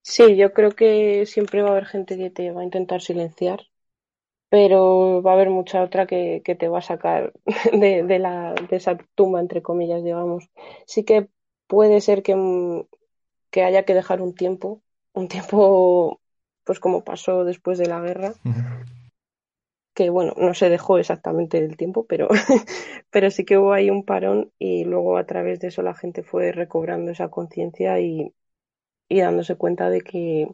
Sí, 0.01 0.35
yo 0.37 0.53
creo 0.53 0.71
que 0.71 1.25
siempre 1.25 1.61
va 1.61 1.69
a 1.69 1.71
haber 1.71 1.85
gente 1.85 2.17
que 2.17 2.29
te 2.29 2.51
va 2.51 2.61
a 2.61 2.63
intentar 2.63 3.01
silenciar, 3.01 3.67
pero 4.49 5.21
va 5.23 5.31
a 5.31 5.33
haber 5.35 5.49
mucha 5.49 5.83
otra 5.83 6.07
que, 6.07 6.41
que 6.45 6.55
te 6.55 6.67
va 6.69 6.79
a 6.79 6.81
sacar 6.81 7.33
de, 7.73 8.03
de, 8.03 8.19
la, 8.19 8.53
de 8.53 8.77
esa 8.77 8.97
tumba, 9.15 9.39
entre 9.41 9.61
comillas, 9.63 10.03
digamos. 10.03 10.49
Sí 10.87 11.05
que 11.05 11.29
puede 11.67 12.01
ser 12.01 12.23
que, 12.23 12.35
que 13.51 13.63
haya 13.63 13.85
que 13.85 13.93
dejar 13.93 14.21
un 14.21 14.35
tiempo, 14.35 14.81
un 15.13 15.27
tiempo, 15.27 16.21
pues 16.65 16.79
como 16.79 17.03
pasó 17.03 17.45
después 17.45 17.77
de 17.77 17.87
la 17.87 18.01
guerra, 18.01 18.33
que 19.93 20.09
bueno, 20.09 20.33
no 20.37 20.53
se 20.53 20.69
dejó 20.69 20.97
exactamente 20.97 21.57
el 21.57 21.77
tiempo, 21.77 22.05
pero, 22.05 22.27
pero 23.09 23.31
sí 23.31 23.45
que 23.45 23.57
hubo 23.57 23.71
ahí 23.71 23.89
un 23.89 24.03
parón 24.03 24.51
y 24.59 24.83
luego 24.83 25.17
a 25.17 25.25
través 25.25 25.59
de 25.59 25.69
eso 25.69 25.81
la 25.81 25.95
gente 25.95 26.21
fue 26.21 26.51
recobrando 26.51 27.11
esa 27.11 27.29
conciencia 27.29 27.99
y, 27.99 28.33
y 29.07 29.19
dándose 29.21 29.55
cuenta 29.55 29.89
de 29.89 30.01
que, 30.01 30.49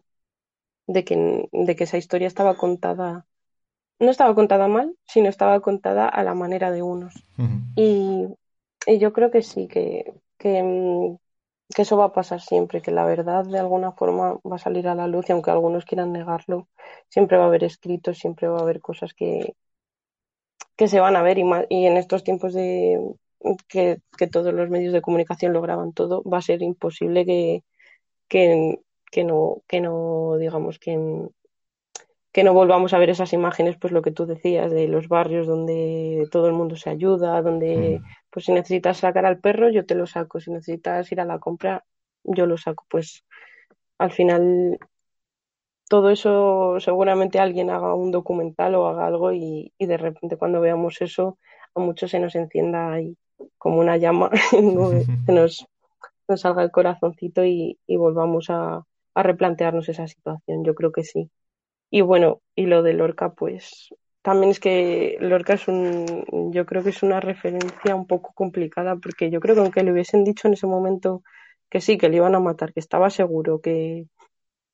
de 0.86 1.04
que, 1.04 1.50
de 1.52 1.76
que 1.76 1.84
esa 1.86 1.98
historia 1.98 2.28
estaba 2.28 2.56
contada, 2.56 3.26
no 4.00 4.12
estaba 4.12 4.36
contada 4.36 4.68
mal, 4.68 4.96
sino 5.08 5.30
estaba 5.30 5.60
contada 5.62 6.08
a 6.08 6.24
la 6.24 6.36
manera 6.36 6.72
de 6.72 6.84
unos. 6.84 7.26
y, 7.76 8.28
y, 8.86 9.00
yo 9.00 9.14
creo 9.14 9.32
que 9.32 9.42
sí, 9.42 9.68
que, 9.68 10.14
que, 10.38 11.18
que, 11.76 11.82
eso 11.84 11.98
va 11.98 12.06
a 12.06 12.14
pasar 12.14 12.42
siempre, 12.42 12.82
que 12.82 12.92
la 12.92 13.06
verdad 13.06 13.46
de 13.46 13.60
alguna 13.60 13.92
forma 13.92 14.40
va 14.50 14.56
a 14.56 14.60
salir 14.60 14.88
a 14.88 14.96
la 14.96 15.08
luz 15.08 15.30
y 15.30 15.34
aunque 15.34 15.52
algunos 15.52 15.86
quieran 15.86 16.12
negarlo, 16.12 16.68
siempre 17.10 17.38
va 17.38 17.46
a 17.46 17.48
haber 17.48 17.64
escritos, 17.64 18.20
siempre 18.20 18.48
va 18.48 18.60
a 18.60 18.62
haber 18.62 18.82
cosas 18.82 19.14
que, 19.14 19.56
que 20.76 20.88
se 20.88 21.00
van 21.00 21.16
a 21.16 21.22
ver 21.24 21.38
y, 21.38 21.44
y 21.70 21.86
en 21.86 21.98
estos 21.98 22.24
tiempos 22.24 22.54
de 22.54 23.00
que, 23.68 24.00
que 24.18 24.28
todos 24.28 24.54
los 24.54 24.70
medios 24.70 24.94
de 24.94 25.02
comunicación 25.02 25.54
lo 25.54 25.62
graban 25.62 25.94
todo, 25.94 26.24
va 26.24 26.40
a 26.40 26.42
ser 26.42 26.62
imposible 26.62 27.26
que, 27.26 27.64
que, 28.28 28.80
que 29.12 29.24
no, 29.24 29.62
que 29.68 29.82
no, 29.82 30.38
digamos, 30.38 30.80
que, 30.80 30.98
que 32.32 32.44
no 32.44 32.54
volvamos 32.54 32.94
a 32.94 32.98
ver 32.98 33.10
esas 33.10 33.34
imágenes, 33.34 33.78
pues 33.80 33.92
lo 33.94 34.02
que 34.02 34.12
tú 34.12 34.26
decías, 34.26 34.72
de 34.72 34.88
los 34.88 35.08
barrios 35.08 35.48
donde 35.48 36.28
todo 36.32 36.48
el 36.48 36.54
mundo 36.54 36.76
se 36.76 36.90
ayuda, 36.90 37.42
donde, 37.42 38.00
mm. 38.00 38.04
Pues 38.32 38.46
si 38.46 38.52
necesitas 38.54 38.98
sacar 38.98 39.26
al 39.26 39.40
perro, 39.40 39.70
yo 39.70 39.86
te 39.86 39.96
lo 39.96 40.08
saco, 40.08 40.40
si 40.40 40.52
necesitas 40.52 41.12
ir 41.12 41.22
a 41.22 41.26
la 41.26 41.40
compra, 41.40 41.86
yo 42.24 42.46
lo 42.46 42.58
saco, 42.58 42.86
pues 42.90 43.26
al 43.98 44.12
final 44.12 44.80
todo 45.90 46.10
eso 46.10 46.80
seguramente 46.80 47.40
alguien 47.40 47.70
haga 47.70 47.94
un 47.96 48.12
documental 48.12 48.76
o 48.76 48.88
haga 48.88 49.08
algo 49.08 49.34
y, 49.34 49.74
y 49.78 49.86
de 49.86 49.98
repente 49.98 50.38
cuando 50.38 50.62
veamos 50.62 51.02
eso 51.02 51.38
a 51.76 51.82
muchos 51.82 52.12
se 52.12 52.20
nos 52.20 52.36
encienda 52.36 52.94
ahí 52.94 53.18
como 53.58 53.80
una 53.80 53.98
llama, 53.98 54.30
se 55.26 55.32
nos 55.32 55.68
nos 56.32 56.42
salga 56.42 56.64
el 56.64 56.72
corazoncito 56.72 57.46
y, 57.46 57.78
volvamos 57.88 58.50
a, 58.50 58.86
replantearnos 59.14 59.90
esa 59.90 60.08
situación. 60.08 60.64
Yo 60.64 60.74
creo 60.74 60.92
que 60.92 61.04
sí. 61.04 61.30
Y 61.90 62.02
bueno, 62.02 62.42
y 62.56 62.66
lo 62.66 62.82
de 62.82 62.94
Lorca, 62.94 63.34
pues 63.34 63.94
también 64.22 64.52
es 64.52 64.60
que 64.60 65.18
Lorca 65.20 65.54
es 65.54 65.68
un, 65.68 66.52
yo 66.54 66.66
creo 66.66 66.84
que 66.84 66.90
es 66.90 67.04
una 67.04 67.20
referencia 67.20 67.96
un 67.96 68.06
poco 68.08 68.34
complicada, 68.34 68.96
porque 68.96 69.30
yo 69.30 69.40
creo 69.40 69.56
que 69.56 69.62
aunque 69.62 69.84
le 69.84 69.92
hubiesen 69.92 70.24
dicho 70.24 70.48
en 70.48 70.54
ese 70.54 70.68
momento 70.68 71.24
que 71.70 71.82
sí, 71.82 71.98
que 71.98 72.10
le 72.10 72.18
iban 72.18 72.36
a 72.36 72.40
matar, 72.40 72.74
que 72.74 72.80
estaba 72.80 73.10
seguro 73.10 73.62
que 73.62 74.06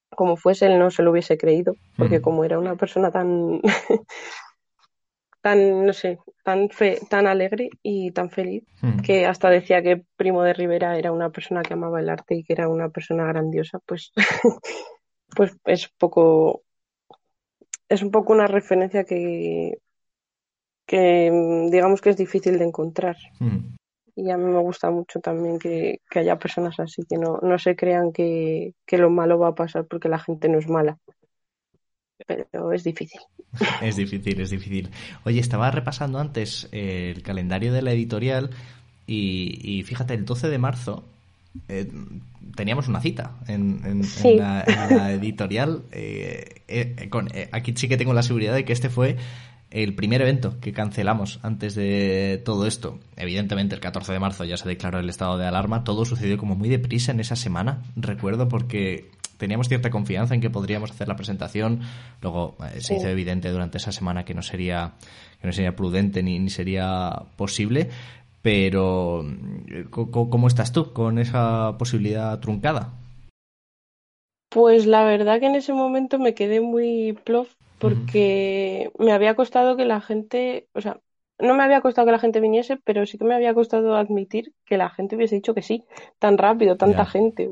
como 0.10 0.38
fuese 0.38 0.66
él 0.68 0.80
no 0.80 0.90
se 0.90 1.04
lo 1.04 1.12
hubiese 1.12 1.38
creído, 1.38 1.76
porque 1.98 2.22
como 2.22 2.44
era 2.44 2.60
una 2.60 2.76
persona 2.76 3.12
tan 3.12 3.62
tan, 5.42 5.86
no 5.86 5.94
sé, 5.94 6.20
tan, 6.44 6.70
fe, 6.70 7.00
tan 7.10 7.26
alegre 7.26 7.70
y 7.82 8.12
tan 8.12 8.30
feliz, 8.30 8.66
que 9.02 9.26
hasta 9.26 9.50
decía 9.50 9.82
que 9.82 10.04
Primo 10.18 10.44
de 10.44 10.54
Rivera 10.54 10.98
era 10.98 11.14
una 11.14 11.30
persona 11.30 11.62
que 11.62 11.74
amaba 11.74 12.02
el 12.02 12.10
arte 12.10 12.36
y 12.36 12.44
que 12.44 12.54
era 12.54 12.68
una 12.68 12.90
persona 12.90 13.26
grandiosa, 13.26 13.80
pues, 13.86 14.12
pues 15.36 15.56
es 15.66 15.88
poco, 15.98 16.64
es 17.90 18.02
un 18.02 18.12
poco 18.12 18.34
una 18.34 18.48
referencia 18.48 19.04
que, 19.04 19.80
que 20.86 21.32
digamos 21.72 22.02
que 22.02 22.10
es 22.12 22.18
difícil 22.18 22.58
de 22.58 22.66
encontrar. 22.66 23.18
Hmm. 23.40 23.76
Y 24.16 24.32
a 24.32 24.38
mí 24.38 24.46
me 24.46 24.60
gusta 24.60 24.90
mucho 24.90 25.20
también 25.20 25.60
que, 25.60 26.02
que 26.10 26.20
haya 26.20 26.40
personas 26.40 26.80
así, 26.80 27.04
que 27.08 27.18
no, 27.18 27.40
no 27.42 27.60
se 27.60 27.76
crean 27.76 28.12
que, 28.12 28.74
que 28.86 28.98
lo 28.98 29.12
malo 29.12 29.38
va 29.38 29.50
a 29.50 29.56
pasar 29.56 29.86
porque 29.86 30.10
la 30.10 30.18
gente 30.18 30.50
no 30.50 30.58
es 30.58 30.68
mala 30.68 30.98
pero 32.26 32.72
es 32.72 32.84
difícil. 32.84 33.22
Es 33.82 33.96
difícil, 33.96 34.40
es 34.40 34.50
difícil. 34.50 34.90
Oye, 35.24 35.40
estaba 35.40 35.72
repasando 35.72 36.20
antes 36.20 36.68
eh, 36.72 37.14
el 37.16 37.24
calendario 37.24 37.74
de 37.74 37.82
la 37.82 37.92
editorial 37.92 38.52
y, 39.08 39.84
fíjate, 39.84 40.14
el 40.14 40.26
12 40.26 40.50
de 40.50 40.58
marzo 40.58 41.06
eh, 41.68 41.90
teníamos 42.56 42.88
una 42.88 43.02
cita 43.02 43.36
en, 43.48 44.02
la, 44.38 45.12
editorial. 45.14 45.84
Eh, 45.92 47.08
con, 47.10 47.30
aquí 47.52 47.74
sí 47.76 47.88
que 47.88 47.98
tengo 47.98 48.14
la 48.14 48.24
seguridad 48.24 48.54
de 48.54 48.66
que 48.66 48.74
este 48.74 48.90
fue 48.90 49.18
el 49.70 49.96
primer 49.96 50.22
evento 50.22 50.60
que 50.62 50.72
cancelamos 50.72 51.40
antes 51.44 51.76
de 51.76 52.42
todo 52.46 52.68
esto. 52.68 53.00
Evidentemente, 53.18 53.76
el 53.76 53.82
14 53.82 54.14
de 54.14 54.20
marzo 54.20 54.46
ya 54.46 54.58
se 54.58 54.68
declaró 54.68 55.00
el 55.00 55.10
estado 55.10 55.38
de 55.38 55.46
alarma. 55.46 55.84
Todo 55.84 56.06
sucedió 56.06 56.38
como 56.38 56.56
muy 56.56 56.70
deprisa 56.70 57.12
en 57.12 57.20
esa 57.20 57.36
semana, 57.36 57.84
recuerdo, 57.96 58.48
porque 58.48 59.10
teníamos 59.38 59.68
cierta 59.68 59.90
confianza 59.90 60.34
en 60.34 60.42
que 60.42 60.50
podríamos 60.50 60.92
hacer 60.92 61.08
la 61.08 61.16
presentación. 61.16 61.82
Luego 62.22 62.56
eh, 62.74 62.82
se 62.82 62.96
hizo 62.96 63.08
evidente 63.08 63.50
durante 63.50 63.78
esa 63.78 63.92
semana 63.92 64.24
que 64.24 64.34
no 64.34 64.42
sería, 64.42 64.94
que 65.42 65.48
no 65.48 65.54
sería 65.54 65.76
prudente 65.76 66.24
ni, 66.24 66.40
ni 66.40 66.50
sería 66.50 67.24
posible. 67.36 67.90
Pero, 68.48 69.26
¿cómo 69.92 70.48
estás 70.48 70.72
tú 70.72 70.94
con 70.94 71.20
esa 71.20 71.76
posibilidad 71.78 72.40
truncada? 72.40 72.94
Pues 74.48 74.86
la 74.86 75.04
verdad 75.04 75.42
que 75.42 75.48
en 75.48 75.56
ese 75.56 75.74
momento 75.74 76.18
me 76.18 76.34
quedé 76.34 76.62
muy 76.62 77.12
plof 77.26 77.54
porque 77.78 78.90
me 79.00 79.12
había 79.12 79.36
costado 79.36 79.76
que 79.76 79.84
la 79.84 80.00
gente, 80.00 80.70
o 80.74 80.80
sea, 80.80 81.02
no 81.40 81.56
me 81.56 81.64
había 81.64 81.82
costado 81.82 82.06
que 82.06 82.14
la 82.14 82.20
gente 82.20 82.40
viniese, 82.40 82.78
pero 82.78 83.06
sí 83.06 83.18
que 83.18 83.26
me 83.26 83.36
había 83.36 83.54
costado 83.54 83.98
admitir 83.98 84.54
que 84.66 84.78
la 84.78 84.90
gente 84.92 85.18
hubiese 85.18 85.36
dicho 85.36 85.54
que 85.54 85.62
sí, 85.62 85.84
tan 86.18 86.38
rápido, 86.38 86.78
tanta 86.78 87.06
gente. 87.06 87.50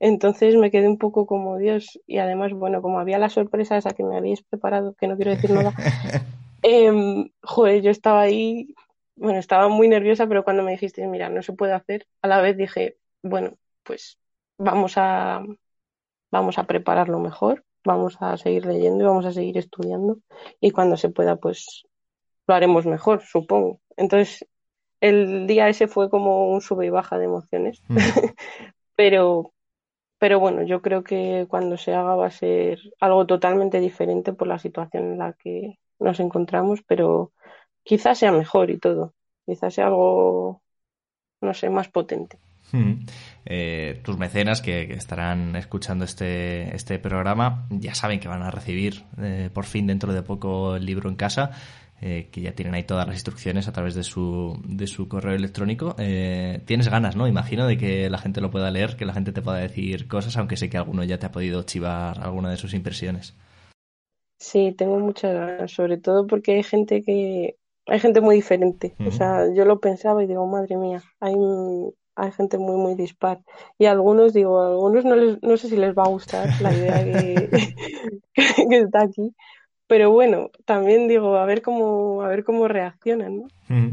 Entonces 0.00 0.56
me 0.56 0.70
quedé 0.70 0.88
un 0.88 0.96
poco 0.96 1.26
como 1.26 1.58
Dios 1.58 2.00
y 2.06 2.16
además, 2.16 2.54
bueno, 2.54 2.80
como 2.80 3.00
había 3.00 3.18
la 3.18 3.28
sorpresa 3.28 3.76
esa 3.76 3.90
que 3.90 4.02
me 4.02 4.16
habéis 4.16 4.40
preparado, 4.40 4.94
que 4.94 5.08
no 5.08 5.16
quiero 5.16 5.32
decir 5.32 5.50
nada, 5.50 5.74
eh, 6.62 7.30
joder, 7.42 7.82
yo 7.82 7.90
estaba 7.90 8.22
ahí, 8.22 8.74
bueno, 9.16 9.38
estaba 9.38 9.68
muy 9.68 9.88
nerviosa, 9.88 10.26
pero 10.26 10.44
cuando 10.44 10.62
me 10.62 10.72
dijiste, 10.72 11.06
mira, 11.06 11.28
no 11.28 11.42
se 11.42 11.52
puede 11.52 11.72
hacer, 11.72 12.06
a 12.22 12.28
la 12.28 12.40
vez 12.40 12.56
dije, 12.56 12.96
bueno, 13.22 13.56
pues 13.82 14.18
vamos 14.58 14.94
a, 14.96 15.42
vamos 16.30 16.58
a 16.58 16.64
prepararlo 16.64 17.18
mejor, 17.18 17.64
vamos 17.84 18.16
a 18.20 18.36
seguir 18.36 18.66
leyendo 18.66 19.04
y 19.04 19.06
vamos 19.06 19.26
a 19.26 19.32
seguir 19.32 19.58
estudiando 19.58 20.18
y 20.60 20.70
cuando 20.70 20.96
se 20.96 21.10
pueda, 21.10 21.36
pues 21.36 21.84
lo 22.46 22.54
haremos 22.54 22.86
mejor, 22.86 23.22
supongo. 23.22 23.80
Entonces, 23.96 24.46
el 25.00 25.46
día 25.46 25.68
ese 25.68 25.88
fue 25.88 26.08
como 26.08 26.50
un 26.50 26.60
sube 26.60 26.86
y 26.86 26.90
baja 26.90 27.18
de 27.18 27.24
emociones, 27.24 27.82
mm. 27.88 27.96
pero, 28.96 29.52
pero 30.18 30.40
bueno, 30.40 30.62
yo 30.62 30.80
creo 30.80 31.02
que 31.02 31.46
cuando 31.48 31.76
se 31.76 31.94
haga 31.94 32.14
va 32.14 32.26
a 32.26 32.30
ser 32.30 32.78
algo 33.00 33.26
totalmente 33.26 33.80
diferente 33.80 34.32
por 34.32 34.48
la 34.48 34.58
situación 34.58 35.12
en 35.12 35.18
la 35.18 35.32
que 35.34 35.78
nos 35.98 36.20
encontramos, 36.20 36.82
pero 36.86 37.32
quizás 37.82 38.18
sea 38.18 38.32
mejor 38.32 38.70
y 38.70 38.78
todo, 38.78 39.14
quizás 39.46 39.74
sea 39.74 39.86
algo, 39.86 40.62
no 41.40 41.54
sé, 41.54 41.70
más 41.70 41.88
potente. 41.88 42.38
Hmm. 42.72 43.04
Eh, 43.44 44.00
tus 44.02 44.16
mecenas 44.16 44.62
que, 44.62 44.94
estarán 44.94 45.56
escuchando 45.56 46.04
este, 46.04 46.74
este 46.74 46.98
programa 46.98 47.66
ya 47.70 47.94
saben 47.94 48.18
que 48.18 48.28
van 48.28 48.42
a 48.42 48.50
recibir 48.50 49.04
eh, 49.20 49.50
por 49.52 49.64
fin 49.64 49.86
dentro 49.86 50.12
de 50.12 50.22
poco 50.22 50.76
el 50.76 50.86
libro 50.86 51.08
en 51.08 51.16
casa. 51.16 51.50
Eh, 52.04 52.30
que 52.32 52.40
ya 52.40 52.52
tienen 52.52 52.74
ahí 52.74 52.82
todas 52.82 53.06
las 53.06 53.14
instrucciones 53.14 53.68
a 53.68 53.72
través 53.72 53.94
de 53.94 54.02
su, 54.02 54.60
de 54.66 54.88
su 54.88 55.06
correo 55.06 55.36
electrónico. 55.36 55.94
tienes 55.94 56.88
ganas, 56.88 57.14
¿no? 57.14 57.28
Imagino 57.28 57.64
de 57.64 57.78
que 57.78 58.10
la 58.10 58.18
gente 58.18 58.40
lo 58.40 58.50
pueda 58.50 58.72
leer, 58.72 58.96
que 58.96 59.04
la 59.04 59.14
gente 59.14 59.30
te 59.30 59.40
pueda 59.40 59.58
decir 59.58 60.08
cosas, 60.08 60.36
aunque 60.36 60.56
sé 60.56 60.68
que 60.68 60.76
alguno 60.76 61.04
ya 61.04 61.20
te 61.20 61.26
ha 61.26 61.30
podido 61.30 61.62
chivar 61.62 62.18
alguna 62.18 62.50
de 62.50 62.56
sus 62.56 62.74
impresiones. 62.74 63.36
Sí, 64.40 64.74
tengo 64.76 64.98
muchas 64.98 65.32
ganas, 65.32 65.70
sobre 65.70 65.96
todo 65.96 66.26
porque 66.26 66.56
hay 66.56 66.64
gente 66.64 67.04
que 67.04 67.54
hay 67.86 68.00
gente 68.00 68.20
muy 68.20 68.36
diferente. 68.36 68.94
O 69.06 69.10
sea, 69.10 69.52
yo 69.52 69.64
lo 69.64 69.80
pensaba 69.80 70.22
y 70.22 70.26
digo, 70.26 70.46
madre 70.46 70.76
mía, 70.76 71.02
hay 71.20 71.34
hay 72.14 72.32
gente 72.32 72.58
muy, 72.58 72.76
muy 72.76 72.94
dispar. 72.94 73.40
Y 73.78 73.86
algunos, 73.86 74.32
digo, 74.32 74.60
a 74.60 74.68
algunos 74.68 75.04
no, 75.04 75.16
les, 75.16 75.42
no 75.42 75.56
sé 75.56 75.68
si 75.68 75.76
les 75.76 75.96
va 75.96 76.04
a 76.04 76.08
gustar 76.08 76.48
la 76.60 76.72
idea 76.72 77.04
que, 77.04 77.50
que, 78.68 78.78
está 78.78 79.02
aquí. 79.02 79.34
Pero 79.86 80.10
bueno, 80.10 80.50
también 80.64 81.08
digo, 81.08 81.36
a 81.36 81.44
ver 81.44 81.62
cómo, 81.62 82.22
a 82.22 82.28
ver 82.28 82.44
cómo 82.44 82.68
reaccionan, 82.68 83.38
¿no? 83.38 83.48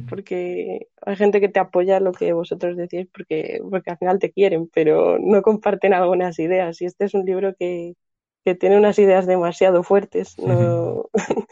Porque 0.10 0.88
hay 1.06 1.16
gente 1.16 1.40
que 1.40 1.50
te 1.50 1.60
apoya 1.60 2.00
lo 2.00 2.12
que 2.12 2.34
vosotros 2.34 2.76
decís 2.76 3.08
porque, 3.14 3.62
porque 3.70 3.92
al 3.92 3.98
final 3.98 4.20
te 4.20 4.32
quieren, 4.32 4.70
pero 4.74 5.18
no 5.20 5.42
comparten 5.42 5.94
algunas 5.94 6.38
ideas. 6.40 6.82
Y 6.82 6.86
este 6.86 7.06
es 7.06 7.14
un 7.14 7.26
libro 7.26 7.54
que, 7.58 7.96
que 8.44 8.56
tiene 8.56 8.78
unas 8.78 9.00
ideas 9.00 9.26
demasiado 9.26 9.84
fuertes. 9.84 10.38
No, 10.38 11.06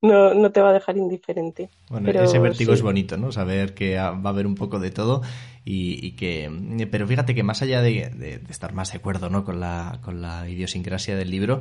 no, 0.00 0.34
no 0.34 0.50
te 0.52 0.60
va 0.60 0.70
a 0.70 0.72
dejar 0.72 0.96
indiferente. 0.96 1.70
Bueno, 1.90 2.10
ese 2.10 2.38
vértigo 2.38 2.72
es 2.72 2.82
bonito, 2.82 3.16
¿no? 3.16 3.32
Saber 3.32 3.74
que 3.74 3.96
va 3.96 4.08
a 4.08 4.28
haber 4.28 4.46
un 4.46 4.54
poco 4.54 4.78
de 4.78 4.90
todo 4.90 5.22
y, 5.64 6.12
que... 6.12 6.50
Pero 6.90 7.06
fíjate 7.06 7.34
que 7.34 7.42
más 7.42 7.62
allá 7.62 7.82
de, 7.82 8.40
estar 8.48 8.72
más 8.72 8.92
de 8.92 8.98
acuerdo, 8.98 9.28
¿no? 9.28 9.44
Con 9.44 9.60
la, 9.60 9.98
con 10.02 10.22
la 10.22 10.48
idiosincrasia 10.48 11.16
del 11.16 11.30
libro, 11.30 11.60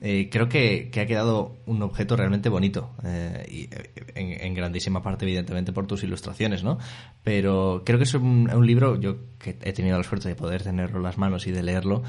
eh, 0.00 0.28
creo 0.30 0.48
que, 0.48 0.90
ha 1.00 1.06
quedado 1.06 1.56
un 1.64 1.82
objeto 1.82 2.16
realmente 2.16 2.50
bonito 2.50 2.90
eh, 3.02 3.46
y 3.48 3.62
eh, 3.74 4.40
en, 4.42 4.52
grandísima 4.52 5.02
parte 5.02 5.24
evidentemente 5.24 5.72
por 5.72 5.86
tus 5.86 6.02
ilustraciones 6.04 6.62
no 6.62 6.78
pero 7.24 7.82
creo 7.82 7.96
que 7.96 8.04
es 8.04 8.12
un, 8.12 8.50
un 8.54 8.66
libro 8.66 9.00
yo 9.00 9.16
que 9.38 9.56
he 9.62 9.72
tenido 9.72 9.96
la 9.96 10.04
suerte 10.04 10.28
de 10.28 10.34
poder 10.34 10.62
tenerlo 10.62 10.98
en 10.98 11.02
las 11.02 11.16
manos 11.16 11.46
y 11.46 11.50
de 11.50 11.62
leerlo 11.62 12.02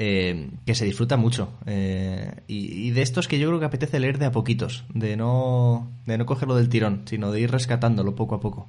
eh, 0.00 0.50
que 0.64 0.76
se 0.76 0.84
disfruta 0.84 1.16
mucho. 1.16 1.58
Eh, 1.66 2.30
y, 2.46 2.92
de 2.92 3.02
estos 3.02 3.26
que 3.26 3.40
yo 3.40 3.48
creo 3.48 3.58
que 3.58 3.66
apetece 3.66 3.98
leer 3.98 4.18
de 4.18 4.26
a 4.26 4.32
poquitos, 4.32 4.84
de 4.94 5.16
no, 5.16 5.90
de 6.06 6.16
no 6.16 6.24
cogerlo 6.24 6.54
del 6.54 6.68
tirón, 6.68 7.02
sino 7.06 7.32
de 7.32 7.40
ir 7.40 7.50
rescatándolo 7.50 8.14
poco 8.14 8.36
a 8.36 8.40
poco. 8.40 8.68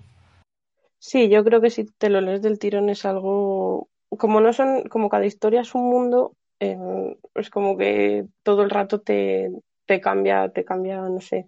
Sí, 0.97 1.29
yo 1.29 1.43
creo 1.43 1.61
que 1.61 1.69
si 1.69 1.85
te 1.85 2.09
lo 2.09 2.19
lees 2.19 2.41
del 2.41 2.57
tirón 2.57 2.89
es 2.89 3.05
algo, 3.05 3.89
como 4.09 4.41
no 4.41 4.51
son, 4.53 4.83
como 4.89 5.07
cada 5.07 5.27
historia 5.27 5.61
es 5.61 5.75
un 5.75 5.87
mundo, 5.87 6.33
eh, 6.59 7.15
es 7.35 7.49
como 7.51 7.77
que 7.77 8.25
todo 8.41 8.63
el 8.63 8.71
rato 8.71 8.99
te, 8.99 9.51
te 9.85 10.01
cambia, 10.01 10.49
te 10.49 10.65
cambia, 10.65 10.97
no 10.97 11.21
sé, 11.21 11.45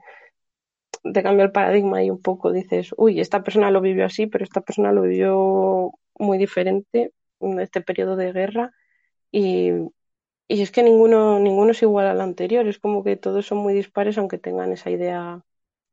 te 1.12 1.24
cambia 1.24 1.46
el 1.46 1.52
paradigma 1.52 2.04
y 2.04 2.12
un 2.12 2.22
poco 2.22 2.52
dices, 2.52 2.94
uy, 2.98 3.20
esta 3.20 3.42
persona 3.42 3.72
lo 3.72 3.82
vivió 3.82 4.06
así, 4.06 4.28
pero 4.28 4.44
esta 4.44 4.62
persona 4.62 4.92
lo 4.92 5.02
vivió 5.02 5.92
muy 6.20 6.38
diferente 6.38 7.14
en 7.40 7.60
este 7.60 7.82
periodo 7.82 8.16
de 8.16 8.32
guerra 8.32 8.72
y, 9.32 9.72
y 10.48 10.62
es 10.62 10.72
que 10.72 10.84
ninguno, 10.84 11.40
ninguno 11.40 11.72
es 11.72 11.82
igual 11.82 12.08
al 12.08 12.22
anterior, 12.22 12.68
es 12.68 12.80
como 12.80 13.04
que 13.04 13.16
todos 13.18 13.46
son 13.46 13.60
muy 13.60 13.74
dispares 13.74 14.18
aunque 14.18 14.38
tengan 14.38 14.74
esa 14.74 14.90
idea, 14.90 15.44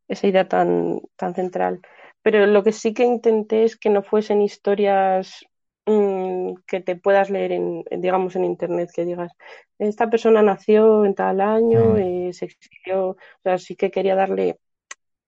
esa 0.08 0.26
idea 0.26 0.48
tan, 0.48 1.00
tan 1.16 1.34
central. 1.34 1.80
Pero 2.22 2.46
lo 2.46 2.62
que 2.64 2.72
sí 2.72 2.92
que 2.94 3.04
intenté 3.04 3.64
es 3.64 3.76
que 3.76 3.90
no 3.90 4.02
fuesen 4.02 4.42
historias 4.42 5.44
mm, 5.86 6.54
que 6.66 6.80
te 6.80 6.96
puedas 6.96 7.30
leer 7.30 7.52
en, 7.52 7.84
digamos, 7.90 8.36
en 8.36 8.44
internet, 8.44 8.90
que 8.94 9.04
digas, 9.04 9.32
esta 9.78 10.10
persona 10.10 10.42
nació 10.42 11.04
en 11.04 11.14
tal 11.14 11.40
año, 11.40 11.94
mm. 11.94 11.96
eh, 11.98 12.32
se 12.32 12.46
exilió, 12.46 13.10
o 13.10 13.16
sea, 13.42 13.58
sí 13.58 13.76
que 13.76 13.90
quería 13.90 14.14
darle, 14.16 14.58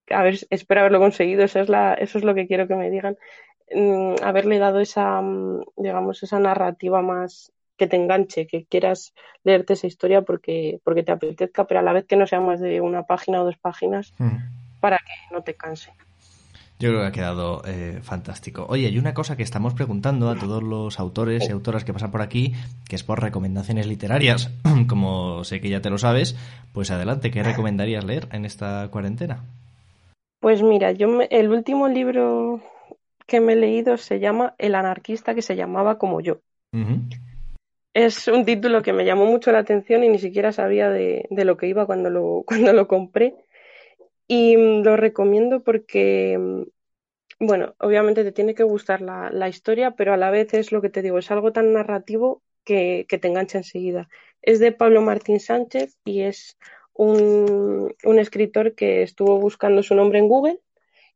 a 0.09 0.23
ver, 0.25 0.39
espero 0.51 0.81
haberlo 0.81 0.99
conseguido, 1.01 1.45
eso 1.45 1.61
es, 1.61 1.69
la, 1.69 1.95
eso 1.95 2.19
es 2.19 2.25
lo 2.25 2.35
que 2.35 2.47
quiero 2.47 2.67
que 2.69 2.75
me 2.77 2.91
digan, 2.91 3.17
mm, 3.73 4.17
haberle 4.23 4.59
dado 4.59 4.81
esa, 4.81 5.23
digamos, 5.77 6.23
esa 6.23 6.41
narrativa 6.41 7.03
más, 7.03 7.53
que 7.81 7.87
te 7.87 7.97
enganche, 7.97 8.47
que 8.47 8.67
quieras 8.67 9.15
leerte 9.43 9.73
esa 9.73 9.87
historia 9.87 10.21
porque, 10.21 10.81
porque 10.85 11.03
te 11.03 11.13
apetezca, 11.13 11.65
pero 11.67 11.81
a 11.81 11.83
la 11.83 11.95
vez 11.95 12.05
que 12.05 12.15
no 12.15 12.27
sea 12.27 12.39
más 12.39 12.61
de 12.61 12.83
una 12.83 13.05
página 13.05 13.41
o 13.41 13.45
dos 13.47 13.57
páginas 13.57 14.13
mm. 14.19 14.81
para 14.81 14.99
que 14.99 15.35
no 15.35 15.43
te 15.43 15.55
canse. 15.55 15.91
Yo 16.79 16.91
creo 16.91 17.01
que 17.01 17.07
ha 17.07 17.13
quedado 17.13 17.63
eh, 17.67 18.01
fantástico. 18.03 18.67
Oye, 18.69 18.87
hay 18.87 18.99
una 18.99 19.15
cosa 19.15 19.35
que 19.35 19.43
estamos 19.43 19.73
preguntando 19.73 20.29
a 20.29 20.37
todos 20.37 20.63
los 20.63 21.01
autores 21.01 21.49
y 21.49 21.53
autoras 21.53 21.85
que 21.85 21.95
pasan 21.95 22.11
por 22.11 22.21
aquí, 22.21 22.53
que 22.87 22.97
es 22.97 23.03
por 23.03 23.23
recomendaciones 23.23 23.87
literarias. 23.87 24.51
Como 24.87 25.43
sé 25.45 25.63
que 25.63 25.71
ya 25.71 25.81
te 25.81 25.89
lo 25.89 25.97
sabes, 25.97 26.37
pues 26.75 26.91
adelante, 26.91 27.31
¿qué 27.31 27.43
recomendarías 27.43 28.05
leer 28.05 28.29
en 28.33 28.45
esta 28.45 28.89
cuarentena? 28.91 29.45
Pues 30.39 30.63
mira, 30.63 30.93
yo 30.93 31.09
el 31.31 31.49
último 31.49 31.89
libro 31.89 32.61
que 33.27 33.41
me 33.41 33.55
he 33.55 33.57
leído 33.57 33.97
se 33.97 34.21
llama 34.21 34.55
El 34.59 34.75
anarquista 34.75 35.35
que 35.35 35.43
se 35.43 35.57
llamaba 35.57 35.97
como 35.97 36.21
yo. 36.21 36.41
Es 37.93 38.29
un 38.29 38.45
título 38.45 38.83
que 38.83 38.93
me 38.93 39.05
llamó 39.05 39.27
mucho 39.27 39.51
la 39.51 39.59
atención 39.59 40.05
y 40.05 40.09
ni 40.09 40.19
siquiera 40.21 40.53
sabía 40.53 40.91
de, 40.91 41.27
lo 41.31 41.57
que 41.57 41.67
iba 41.67 41.87
cuando 41.87 42.09
lo, 42.09 42.45
cuando 42.47 42.73
lo 42.73 42.87
compré. 42.87 43.35
Y 44.29 44.57
mm, 44.57 44.83
lo 44.85 44.97
recomiendo 44.97 45.63
porque, 45.65 46.39
mm, 46.39 46.63
bueno, 47.41 47.75
obviamente 47.79 48.25
te 48.25 48.33
tiene 48.33 48.55
que 48.55 48.63
gustar 48.65 49.01
la, 49.03 49.49
historia, 49.49 49.93
pero 49.93 50.13
a 50.15 50.17
la 50.17 50.31
vez 50.31 50.55
es 50.55 50.73
lo 50.73 50.83
que 50.83 50.91
te 50.91 51.03
digo, 51.03 51.19
es 51.19 51.31
algo 51.31 51.53
tan 51.53 51.73
narrativo 51.73 52.43
que, 52.65 53.07
te 53.09 53.29
engancha 53.29 53.59
enseguida. 53.59 54.09
Es 54.43 54.61
de 54.61 54.73
Pablo 54.73 55.03
Martín 55.03 55.41
Sánchez 55.41 55.99
y 56.05 56.23
es 56.23 56.59
un, 56.95 57.95
escritor 58.19 58.75
que 58.75 59.03
estuvo 59.03 59.39
buscando 59.41 59.83
su 59.83 59.95
nombre 59.95 60.19
en 60.21 60.29
Google 60.29 60.61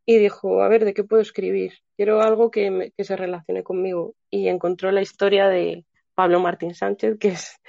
y 0.06 0.18
dijo, 0.18 0.62
a 0.62 0.68
ver, 0.68 0.84
¿de 0.84 0.94
qué 0.94 1.04
puedo 1.04 1.22
escribir? 1.22 1.74
Quiero 1.96 2.22
algo 2.22 2.50
que, 2.50 2.92
que 2.96 3.04
se 3.04 3.16
relacione 3.16 3.62
conmigo. 3.62 4.14
Y 4.30 4.48
encontró 4.48 4.92
la 4.92 5.02
historia 5.02 5.48
de, 5.48 5.84
Pablo 6.14 6.40
Martín 6.40 6.74
Sánchez, 6.74 7.18
que 7.18 7.28
es, 7.28 7.60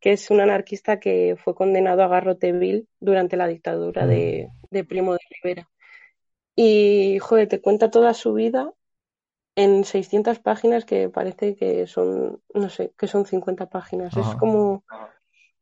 que 0.00 0.12
es 0.12 0.30
un 0.30 0.40
anarquista 0.40 1.00
que 1.00 1.36
fue 1.42 1.54
condenado 1.54 2.02
a 2.02 2.08
garrote 2.08 2.52
vil 2.52 2.88
durante 3.00 3.36
la 3.36 3.46
dictadura 3.46 4.06
de, 4.06 4.48
mm. 4.70 4.86
Primo 4.86 5.12
de 5.12 5.20
Rivera. 5.30 5.68
Y, 6.54 7.18
joder, 7.20 7.48
te 7.48 7.60
cuenta 7.60 7.90
toda 7.90 8.12
su 8.12 8.34
vida 8.34 8.72
en 9.54 9.84
600 9.84 10.38
páginas 10.40 10.84
que 10.84 11.08
parece 11.08 11.56
que 11.56 11.86
son, 11.86 12.42
no 12.54 12.68
sé, 12.68 12.92
que 12.98 13.06
son 13.06 13.26
50 13.26 13.66
páginas. 13.68 14.16
Es 14.16 14.34
como 14.36 14.84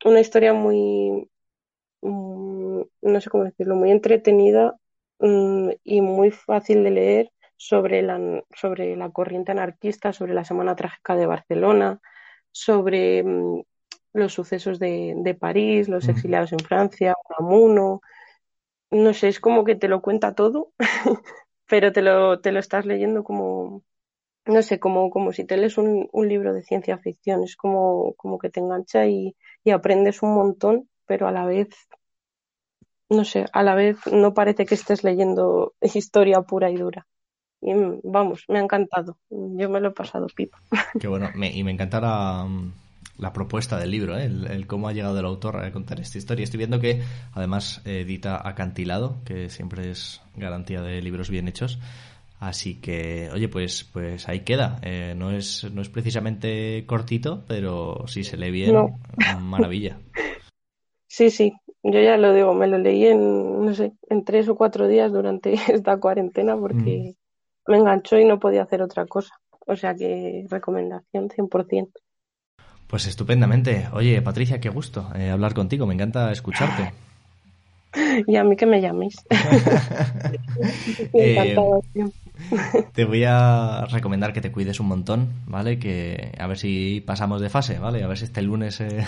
una 0.05 0.21
historia 0.21 0.53
muy, 0.53 1.29
mm, 2.01 2.81
no 3.03 3.21
sé 3.21 3.31
cómo 3.31 3.45
decirlo, 3.45 3.77
muy 3.77 3.91
entretenida 3.91 4.77
mm, 5.19 5.71
y 5.85 6.01
muy 6.01 6.31
fácil 6.31 6.83
de 6.83 6.91
leer 6.91 7.33
sobre 7.57 8.01
la, 8.03 8.43
sobre 8.55 8.97
la 8.97 9.11
corriente 9.11 9.53
anarquista, 9.53 10.13
sobre 10.13 10.33
la 10.33 10.45
Semana 10.45 10.75
Trágica 10.77 11.15
de 11.15 11.27
Barcelona, 11.27 12.01
sobre 12.53 13.23
mm, 13.23 13.63
los 14.15 14.33
sucesos 14.33 14.79
de, 14.79 15.37
París, 15.39 15.89
los 15.89 16.09
exiliados 16.09 16.53
en 16.53 16.61
Francia, 16.61 17.15
Unamuno. 17.39 18.01
No 18.91 19.15
sé, 19.15 19.29
es 19.29 19.41
como 19.41 19.65
que 19.65 19.77
te 19.77 19.89
lo 19.89 20.03
cuenta 20.03 20.35
todo, 20.35 20.73
pero 21.69 21.93
te 21.93 22.03
lo, 22.03 22.41
te 22.41 22.53
lo 22.53 22.61
estás 22.61 22.87
leyendo 22.87 23.25
como, 23.25 23.85
no 24.47 24.63
sé, 24.63 24.81
como, 24.81 25.11
como 25.11 25.33
si 25.33 25.45
te 25.47 25.57
lees 25.57 25.79
un, 25.79 26.09
un 26.13 26.29
libro 26.29 26.55
de 26.55 26.63
ciencia 26.63 26.99
ficción. 26.99 27.45
Es 27.45 27.57
como, 27.57 28.15
como 28.15 28.39
que 28.39 28.51
te 28.51 28.61
engancha 28.61 29.07
y, 29.07 29.37
y 29.65 29.71
aprendes 29.71 30.23
un 30.23 30.35
montón, 30.35 30.89
pero 31.07 31.29
a 31.29 31.33
la 31.33 31.47
vez 31.47 31.69
no 33.11 33.25
sé, 33.25 33.47
a 33.53 33.63
la 33.63 33.75
vez 33.75 33.99
no 34.07 34.33
parece 34.35 34.65
que 34.65 34.75
estés 34.75 35.05
leyendo 35.05 35.75
historia 35.95 36.43
pura 36.43 36.71
y 36.71 36.77
dura. 36.77 37.07
Y 37.61 37.73
vamos, 38.05 38.45
me 38.49 38.59
ha 38.59 38.63
encantado. 38.63 39.17
Yo 39.31 39.69
me 39.69 39.81
lo 39.81 39.89
he 39.89 39.93
pasado 39.93 40.27
pipa. 40.35 40.59
Qué 41.01 41.09
bueno, 41.09 41.31
y 41.35 41.65
me 41.65 41.71
encanta 41.71 42.01
la, 42.01 43.33
propuesta 43.33 43.79
del 43.79 43.91
libro, 43.91 44.19
¿eh? 44.19 44.25
el, 44.25 44.67
cómo 44.67 44.89
ha 44.89 44.93
llegado 44.93 45.19
el 45.19 45.27
autor 45.27 45.65
a 45.65 45.73
contar 45.73 46.01
esta 46.01 46.19
historia. 46.19 46.45
Estoy 46.45 46.59
viendo 46.59 46.81
que 46.81 47.03
además 47.33 47.83
edita 47.85 48.41
Acantilado, 48.49 49.19
que 49.25 49.51
siempre 49.51 49.91
es 49.91 50.23
garantía 50.37 50.81
de 50.83 51.03
libros 51.03 51.31
bien 51.31 51.49
hechos. 51.49 51.79
Así 52.39 52.81
que, 52.81 53.29
oye, 53.35 53.49
pues, 53.49 53.85
pues 53.85 54.27
ahí 54.27 54.41
queda. 54.41 54.81
Eh, 54.83 55.15
no, 55.15 55.31
es, 55.31 55.71
no 55.75 55.83
es 55.83 55.91
precisamente 55.91 56.87
cortito, 56.87 57.45
pero 57.47 58.07
si 58.07 58.25
se 58.25 58.39
lee 58.39 58.51
bien, 58.51 58.75
maravilla. 59.41 59.99
Sí, 61.13 61.29
sí, 61.31 61.53
yo 61.83 62.01
ya 62.01 62.17
lo 62.17 62.33
digo, 62.33 62.55
me 62.55 62.69
lo 62.69 62.79
leí 62.79 63.07
en, 63.07 63.65
no 63.65 63.75
sé, 63.75 63.93
en 64.09 64.25
tres 64.25 64.49
o 64.49 64.55
cuatro 64.55 64.87
días 64.87 65.13
durante 65.13 65.55
esta 65.73 65.99
cuarentena 65.99 66.57
porque 66.57 67.15
mm. 67.15 67.20
Me 67.67 67.79
enganchó 67.79 68.19
y 68.19 68.25
no 68.25 68.39
podía 68.39 68.63
hacer 68.63 68.83
otra 68.83 69.07
cosa. 69.07 69.35
O 69.67 69.77
sea 69.77 69.95
que 69.95 70.47
recomendación 70.49 71.29
100%. 71.29 71.89
Pues 72.87 73.07
estupendamente. 73.07 73.89
Oye, 73.93 74.21
Patricia, 74.21 74.61
qué 74.61 74.69
gusto 74.69 75.09
eh, 75.15 75.31
hablar 75.31 75.55
contigo. 75.55 75.87
Me 75.87 75.95
encanta 75.95 76.33
escucharte. 76.33 76.93
y 78.27 78.37
a 78.37 78.43
mí 78.43 78.57
que 78.57 78.67
me 78.67 78.81
llaméis. 78.81 79.15
eh, 81.13 81.57
te 82.93 83.05
voy 83.05 83.25
a 83.25 83.87
recomendar 83.91 84.33
que 84.33 84.41
te 84.41 84.51
cuides 84.51 84.81
un 84.81 84.89
montón, 84.89 85.29
¿vale? 85.47 85.79
Que 85.79 86.33
a 86.39 86.47
ver 86.49 86.59
si 86.59 87.03
pasamos 87.07 87.41
de 87.41 87.51
fase, 87.51 87.79
¿vale? 87.79 88.03
A 88.03 88.09
ver 88.09 88.19
si 88.19 88.25
este 88.25 88.43
lunes 88.43 88.81
eh, 88.81 89.05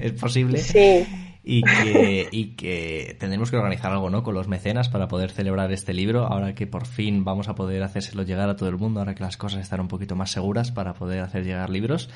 es 0.00 0.12
posible. 0.12 0.58
Sí 0.58 1.06
y 1.44 1.62
que, 1.62 2.28
y 2.30 2.54
que 2.54 3.16
tendremos 3.18 3.50
que 3.50 3.56
organizar 3.56 3.92
algo, 3.92 4.10
¿no? 4.10 4.22
Con 4.22 4.34
los 4.34 4.48
mecenas 4.48 4.88
para 4.88 5.08
poder 5.08 5.30
celebrar 5.30 5.72
este 5.72 5.92
libro, 5.92 6.26
ahora 6.26 6.54
que 6.54 6.66
por 6.66 6.86
fin 6.86 7.24
vamos 7.24 7.48
a 7.48 7.54
poder 7.54 7.82
hacérselo 7.82 8.22
llegar 8.22 8.48
a 8.48 8.56
todo 8.56 8.68
el 8.68 8.76
mundo, 8.76 9.00
ahora 9.00 9.14
que 9.14 9.24
las 9.24 9.36
cosas 9.36 9.62
están 9.62 9.80
un 9.80 9.88
poquito 9.88 10.14
más 10.14 10.30
seguras 10.30 10.70
para 10.70 10.94
poder 10.94 11.20
hacer 11.20 11.44
llegar 11.44 11.70
libros 11.70 12.10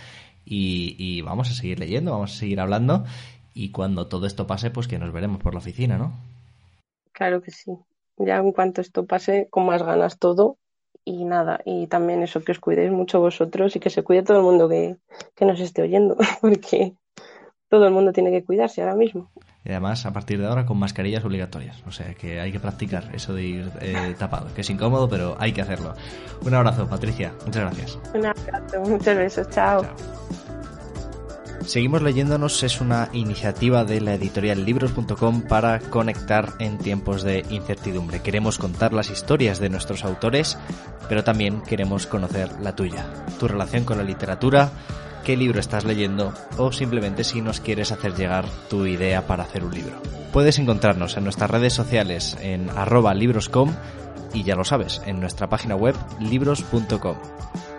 y, 0.45 0.95
y 0.99 1.23
vamos 1.23 1.51
a 1.51 1.55
seguir 1.55 1.81
leyendo, 1.81 2.13
vamos 2.13 2.35
a 2.35 2.39
seguir 2.39 2.61
hablando 2.61 3.05
y 3.53 3.71
cuando 3.71 4.07
todo 4.07 4.27
esto 4.27 4.47
pase, 4.47 4.71
pues 4.71 4.87
que 4.87 4.99
nos 4.99 5.13
veremos 5.13 5.43
por 5.43 5.55
la 5.55 5.59
oficina, 5.59 5.97
¿no? 5.97 6.13
Claro 7.13 7.41
que 7.41 7.51
sí. 7.51 7.73
Ya 8.19 8.37
en 8.37 8.53
cuanto 8.53 8.83
esto 8.83 9.07
pase, 9.07 9.49
con 9.51 9.67
más 9.67 9.83
ganas 9.83 10.19
todo 10.19 10.59
y 11.05 11.25
nada, 11.25 11.61
y 11.65 11.87
también 11.87 12.23
eso, 12.23 12.43
que 12.43 12.53
os 12.53 12.61
cuidéis 12.61 12.91
mucho 12.91 13.21
vosotros 13.21 13.75
y 13.75 13.81
que 13.81 13.91
se 13.91 14.03
cuide 14.03 14.23
todo 14.23 14.39
el 14.39 14.43
mundo 14.43 14.69
que, 14.69 14.97
que 15.35 15.47
nos 15.47 15.61
esté 15.61 15.83
oyendo, 15.83 16.17
porque 16.41 16.95
todo 17.69 17.87
el 17.87 17.93
mundo 17.93 18.13
tiene 18.13 18.31
que 18.31 18.45
cuidarse 18.45 18.83
ahora 18.83 18.95
mismo. 18.95 19.31
Y 19.65 19.71
además, 19.71 20.07
a 20.07 20.13
partir 20.13 20.41
de 20.41 20.47
ahora, 20.47 20.65
con 20.65 20.79
mascarillas 20.79 21.25
obligatorias. 21.25 21.83
O 21.87 21.91
sea, 21.91 22.15
que 22.15 22.41
hay 22.41 22.53
que 22.53 22.61
practicar 22.61 23.11
eso 23.13 23.35
de 23.35 23.43
ir 23.43 23.71
eh, 23.81 24.15
tapado, 24.17 24.47
que 24.55 24.61
es 24.61 24.71
incómodo, 24.71 25.09
pero 25.09 25.37
hay 25.41 25.53
que 25.53 25.61
hacerlo. 25.61 25.95
Un 26.43 26.55
abrazo, 26.55 26.89
Patricia. 26.89 27.33
Muchas 27.45 27.63
gracias. 27.63 27.99
Un 28.15 28.27
abrazo, 28.27 28.81
muchos 28.83 29.17
besos. 29.17 29.51
Chao. 29.51 29.85
Seguimos 31.67 32.01
leyéndonos 32.01 32.63
es 32.63 32.81
una 32.81 33.09
iniciativa 33.13 33.85
de 33.85 34.01
la 34.01 34.15
editorial 34.15 34.65
libros.com 34.65 35.43
para 35.43 35.81
conectar 35.81 36.53
en 36.61 36.79
tiempos 36.79 37.25
de 37.25 37.45
incertidumbre. 37.51 38.23
Queremos 38.23 38.59
contar 38.59 38.93
las 38.93 39.11
historias 39.11 39.59
de 39.59 39.69
nuestros 39.69 40.05
autores, 40.05 40.57
pero 41.09 41.25
también 41.25 41.63
queremos 41.63 42.07
conocer 42.07 42.53
la 42.61 42.77
tuya, 42.77 43.05
tu 43.41 43.49
relación 43.49 43.83
con 43.83 43.99
la 43.99 44.05
literatura, 44.05 44.71
qué 45.27 45.37
libro 45.37 45.59
estás 45.59 45.85
leyendo 45.85 46.33
o 46.57 46.71
simplemente 46.71 47.25
si 47.25 47.41
nos 47.43 47.59
quieres 47.59 47.91
hacer 47.91 48.15
llegar 48.15 48.45
tu 48.71 48.87
idea 48.87 49.27
para 49.27 49.43
hacer 49.43 49.65
un 49.65 49.75
libro. 49.75 50.01
Puedes 50.33 50.61
encontrarnos 50.61 51.17
en 51.17 51.25
nuestras 51.25 51.51
redes 51.51 51.73
sociales 51.73 52.39
en 52.41 52.71
arroba 52.71 53.13
libroscom 53.13 53.75
y 54.33 54.45
ya 54.45 54.55
lo 54.55 54.63
sabes, 54.63 55.03
en 55.05 55.19
nuestra 55.19 55.49
página 55.49 55.75
web 55.75 55.97
libros.com. 56.21 57.17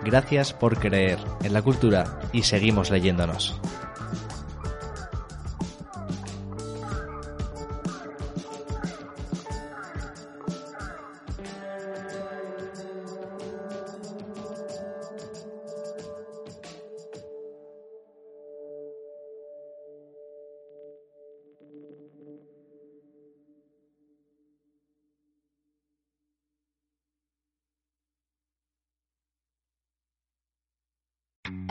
Gracias 0.04 0.52
por 0.52 0.78
creer 0.78 1.18
en 1.42 1.54
la 1.54 1.62
cultura 1.62 2.20
y 2.34 2.42
seguimos 2.42 2.90
leyéndonos. 2.90 3.58